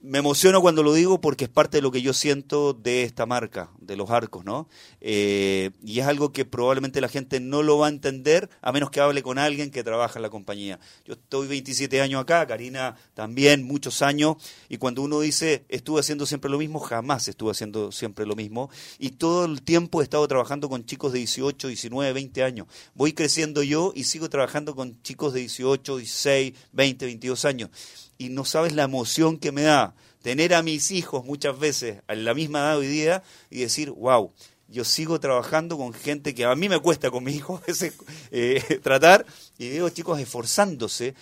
me 0.05 0.19
emociono 0.19 0.61
cuando 0.61 0.83
lo 0.83 0.93
digo 0.93 1.19
porque 1.19 1.45
es 1.45 1.49
parte 1.49 1.77
de 1.77 1.81
lo 1.81 1.91
que 1.91 2.01
yo 2.01 2.13
siento 2.13 2.73
de 2.73 3.03
esta 3.03 3.25
marca, 3.25 3.71
de 3.79 3.95
los 3.95 4.11
arcos, 4.11 4.45
¿no? 4.45 4.69
Eh, 5.01 5.71
y 5.83 5.99
es 5.99 6.05
algo 6.05 6.31
que 6.31 6.45
probablemente 6.45 7.01
la 7.01 7.09
gente 7.09 7.39
no 7.39 7.63
lo 7.63 7.79
va 7.79 7.87
a 7.87 7.89
entender 7.89 8.49
a 8.61 8.71
menos 8.71 8.91
que 8.91 9.01
hable 9.01 9.23
con 9.23 9.39
alguien 9.39 9.71
que 9.71 9.83
trabaja 9.83 10.19
en 10.19 10.23
la 10.23 10.29
compañía. 10.29 10.79
Yo 11.05 11.13
estoy 11.13 11.47
27 11.47 12.01
años 12.01 12.21
acá, 12.21 12.45
Karina 12.45 12.95
también, 13.15 13.63
muchos 13.63 14.03
años, 14.03 14.35
y 14.69 14.77
cuando 14.77 15.01
uno 15.01 15.19
dice 15.21 15.65
estuve 15.69 16.01
haciendo 16.01 16.25
siempre 16.25 16.51
lo 16.51 16.59
mismo, 16.59 16.79
jamás 16.79 17.27
estuve 17.27 17.51
haciendo 17.51 17.91
siempre 17.91 18.27
lo 18.27 18.35
mismo. 18.35 18.69
Y 18.99 19.11
todo 19.11 19.45
el 19.45 19.63
tiempo 19.63 20.01
he 20.01 20.03
estado 20.03 20.27
trabajando 20.27 20.69
con 20.69 20.85
chicos 20.85 21.13
de 21.13 21.19
18, 21.19 21.67
19, 21.67 22.13
20 22.13 22.43
años. 22.43 22.67
Voy 22.93 23.13
creciendo 23.13 23.63
yo 23.63 23.91
y 23.95 24.03
sigo 24.03 24.29
trabajando 24.29 24.75
con 24.75 25.01
chicos 25.01 25.33
de 25.33 25.39
18, 25.39 25.97
16, 25.97 26.53
20, 26.73 27.05
22 27.05 27.45
años 27.45 27.69
y 28.17 28.29
no 28.29 28.45
sabes 28.45 28.73
la 28.73 28.83
emoción 28.83 29.37
que 29.37 29.51
me 29.51 29.63
da 29.63 29.94
tener 30.25 30.55
a 30.55 30.63
mis 30.63 30.89
hijos 30.89 31.23
muchas 31.23 31.59
veces 31.59 32.01
a 32.07 32.15
la 32.15 32.33
misma 32.33 32.57
edad 32.57 32.77
hoy 32.79 32.87
día 32.87 33.21
y 33.51 33.59
decir, 33.59 33.91
wow, 33.91 34.33
yo 34.67 34.83
sigo 34.83 35.19
trabajando 35.19 35.77
con 35.77 35.93
gente 35.93 36.33
que 36.33 36.45
a 36.45 36.55
mí 36.55 36.67
me 36.67 36.79
cuesta 36.79 37.11
con 37.11 37.23
mis 37.23 37.35
hijos 37.35 37.61
eh, 38.31 38.79
tratar 38.81 39.23
y 39.59 39.69
veo 39.69 39.87
chicos 39.89 40.19
esforzándose 40.19 41.13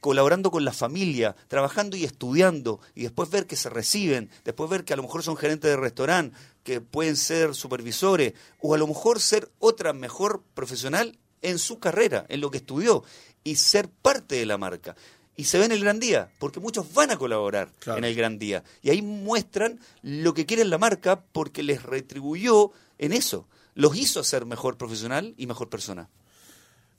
colaborando 0.00 0.50
con 0.50 0.66
la 0.66 0.72
familia, 0.74 1.34
trabajando 1.48 1.96
y 1.96 2.04
estudiando, 2.04 2.80
y 2.94 3.04
después 3.04 3.30
ver 3.30 3.46
que 3.46 3.56
se 3.56 3.70
reciben, 3.70 4.28
después 4.44 4.68
ver 4.68 4.84
que 4.84 4.92
a 4.92 4.96
lo 4.96 5.04
mejor 5.04 5.22
son 5.22 5.38
gerentes 5.38 5.70
de 5.70 5.76
restaurante, 5.78 6.36
que 6.62 6.82
pueden 6.82 7.16
ser 7.16 7.54
supervisores, 7.54 8.34
o 8.60 8.74
a 8.74 8.78
lo 8.78 8.86
mejor 8.86 9.18
ser 9.18 9.50
otra 9.60 9.94
mejor 9.94 10.42
profesional 10.52 11.18
en 11.40 11.58
su 11.58 11.78
carrera, 11.78 12.26
en 12.28 12.42
lo 12.42 12.50
que 12.50 12.58
estudió, 12.58 13.02
y 13.44 13.54
ser 13.54 13.88
parte 13.88 14.34
de 14.34 14.44
la 14.44 14.58
marca 14.58 14.94
y 15.36 15.44
se 15.44 15.58
ve 15.58 15.64
en 15.64 15.72
el 15.72 15.80
gran 15.80 15.98
día, 15.98 16.30
porque 16.38 16.60
muchos 16.60 16.92
van 16.92 17.10
a 17.10 17.16
colaborar 17.16 17.68
claro. 17.78 17.98
en 17.98 18.04
el 18.04 18.14
gran 18.14 18.38
día. 18.38 18.62
Y 18.82 18.90
ahí 18.90 19.02
muestran 19.02 19.80
lo 20.02 20.34
que 20.34 20.46
quiere 20.46 20.64
la 20.64 20.78
marca 20.78 21.22
porque 21.32 21.62
les 21.62 21.82
retribuyó 21.82 22.72
en 22.98 23.12
eso. 23.12 23.46
Los 23.74 23.96
hizo 23.96 24.22
ser 24.24 24.44
mejor 24.44 24.76
profesional 24.76 25.34
y 25.36 25.46
mejor 25.46 25.68
persona. 25.70 26.08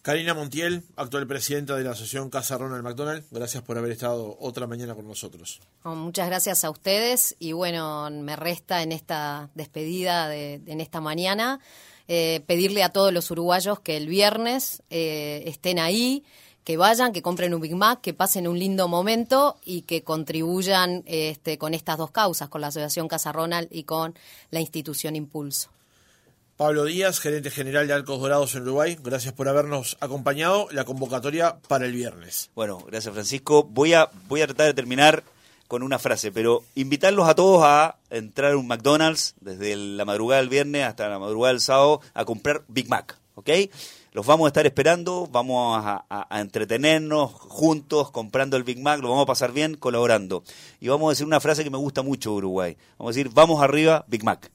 Karina 0.03 0.33
Montiel, 0.33 0.83
actual 0.97 1.25
presidenta 1.27 1.77
de 1.77 1.85
la 1.85 1.91
Asociación 1.91 2.29
Casa 2.29 2.57
Ronald 2.57 2.83
McDonald, 2.83 3.23
gracias 3.31 3.63
por 3.63 3.77
haber 3.77 3.91
estado 3.91 4.35
otra 4.41 4.67
mañana 4.67 4.95
con 4.95 5.07
nosotros. 5.07 5.61
Oh, 5.83 5.95
muchas 5.95 6.27
gracias 6.27 6.65
a 6.65 6.69
ustedes 6.69 7.37
y 7.39 7.53
bueno, 7.53 8.09
me 8.11 8.35
resta 8.35 8.83
en 8.83 8.91
esta 8.91 9.49
despedida 9.55 10.27
de, 10.27 10.55
en 10.65 10.81
esta 10.81 10.99
mañana 10.99 11.61
eh, 12.09 12.43
pedirle 12.47 12.83
a 12.83 12.89
todos 12.89 13.13
los 13.13 13.31
uruguayos 13.31 13.79
que 13.79 13.95
el 13.95 14.07
viernes 14.07 14.83
eh, 14.89 15.43
estén 15.45 15.79
ahí 15.79 16.25
que 16.63 16.77
vayan, 16.77 17.11
que 17.11 17.21
compren 17.21 17.53
un 17.53 17.61
Big 17.61 17.75
Mac, 17.75 18.01
que 18.01 18.13
pasen 18.13 18.47
un 18.47 18.57
lindo 18.57 18.87
momento 18.87 19.57
y 19.65 19.81
que 19.81 20.03
contribuyan 20.03 21.03
este, 21.05 21.57
con 21.57 21.73
estas 21.73 21.97
dos 21.97 22.11
causas, 22.11 22.49
con 22.49 22.61
la 22.61 22.67
Asociación 22.67 23.07
Casa 23.07 23.31
Ronald 23.31 23.67
y 23.71 23.83
con 23.83 24.15
la 24.51 24.59
institución 24.59 25.15
Impulso. 25.15 25.69
Pablo 26.55 26.85
Díaz, 26.85 27.19
gerente 27.19 27.49
general 27.49 27.87
de 27.87 27.93
Arcos 27.93 28.19
Dorados 28.19 28.53
en 28.55 28.61
Uruguay, 28.61 28.97
gracias 29.01 29.33
por 29.33 29.49
habernos 29.49 29.97
acompañado. 29.99 30.67
La 30.71 30.85
convocatoria 30.85 31.57
para 31.67 31.85
el 31.85 31.93
viernes. 31.93 32.51
Bueno, 32.53 32.77
gracias 32.87 33.13
Francisco. 33.13 33.63
Voy 33.63 33.93
a, 33.93 34.09
voy 34.27 34.41
a 34.41 34.47
tratar 34.47 34.67
de 34.67 34.73
terminar 34.75 35.23
con 35.67 35.81
una 35.81 35.97
frase, 35.97 36.31
pero 36.31 36.63
invitarlos 36.75 37.27
a 37.27 37.33
todos 37.33 37.63
a 37.63 37.95
entrar 38.11 38.51
a 38.51 38.57
un 38.57 38.67
McDonald's 38.67 39.33
desde 39.41 39.75
la 39.75 40.05
madrugada 40.05 40.41
del 40.41 40.49
viernes 40.49 40.83
hasta 40.83 41.09
la 41.09 41.17
madrugada 41.17 41.53
del 41.53 41.61
sábado 41.61 42.01
a 42.13 42.23
comprar 42.25 42.61
Big 42.67 42.87
Mac, 42.87 43.17
¿ok? 43.33 43.49
Los 44.13 44.27
vamos 44.27 44.45
a 44.45 44.49
estar 44.49 44.65
esperando, 44.67 45.27
vamos 45.31 45.83
a, 45.83 46.05
a, 46.07 46.39
entretenernos 46.39 47.31
juntos 47.33 48.11
comprando 48.11 48.57
el 48.57 48.63
Big 48.63 48.79
Mac, 48.79 49.01
lo 49.01 49.09
vamos 49.09 49.23
a 49.23 49.25
pasar 49.25 49.51
bien 49.51 49.75
colaborando. 49.75 50.43
Y 50.79 50.87
vamos 50.87 51.07
a 51.07 51.09
decir 51.13 51.25
una 51.25 51.39
frase 51.39 51.63
que 51.63 51.71
me 51.71 51.79
gusta 51.79 52.03
mucho 52.03 52.31
Uruguay. 52.31 52.77
Vamos 52.99 53.15
a 53.15 53.17
decir, 53.17 53.33
vamos 53.33 53.63
arriba, 53.63 54.05
Big 54.07 54.23
Mac. 54.23 54.51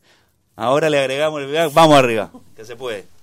Ahora 0.55 0.89
le 0.89 1.01
agregamos 1.01 1.41
el 1.41 1.49
Big 1.49 1.57
Mac, 1.57 1.73
vamos 1.75 1.99
arriba, 1.99 2.31
que 2.55 2.65
se 2.65 2.77
puede. 2.77 3.18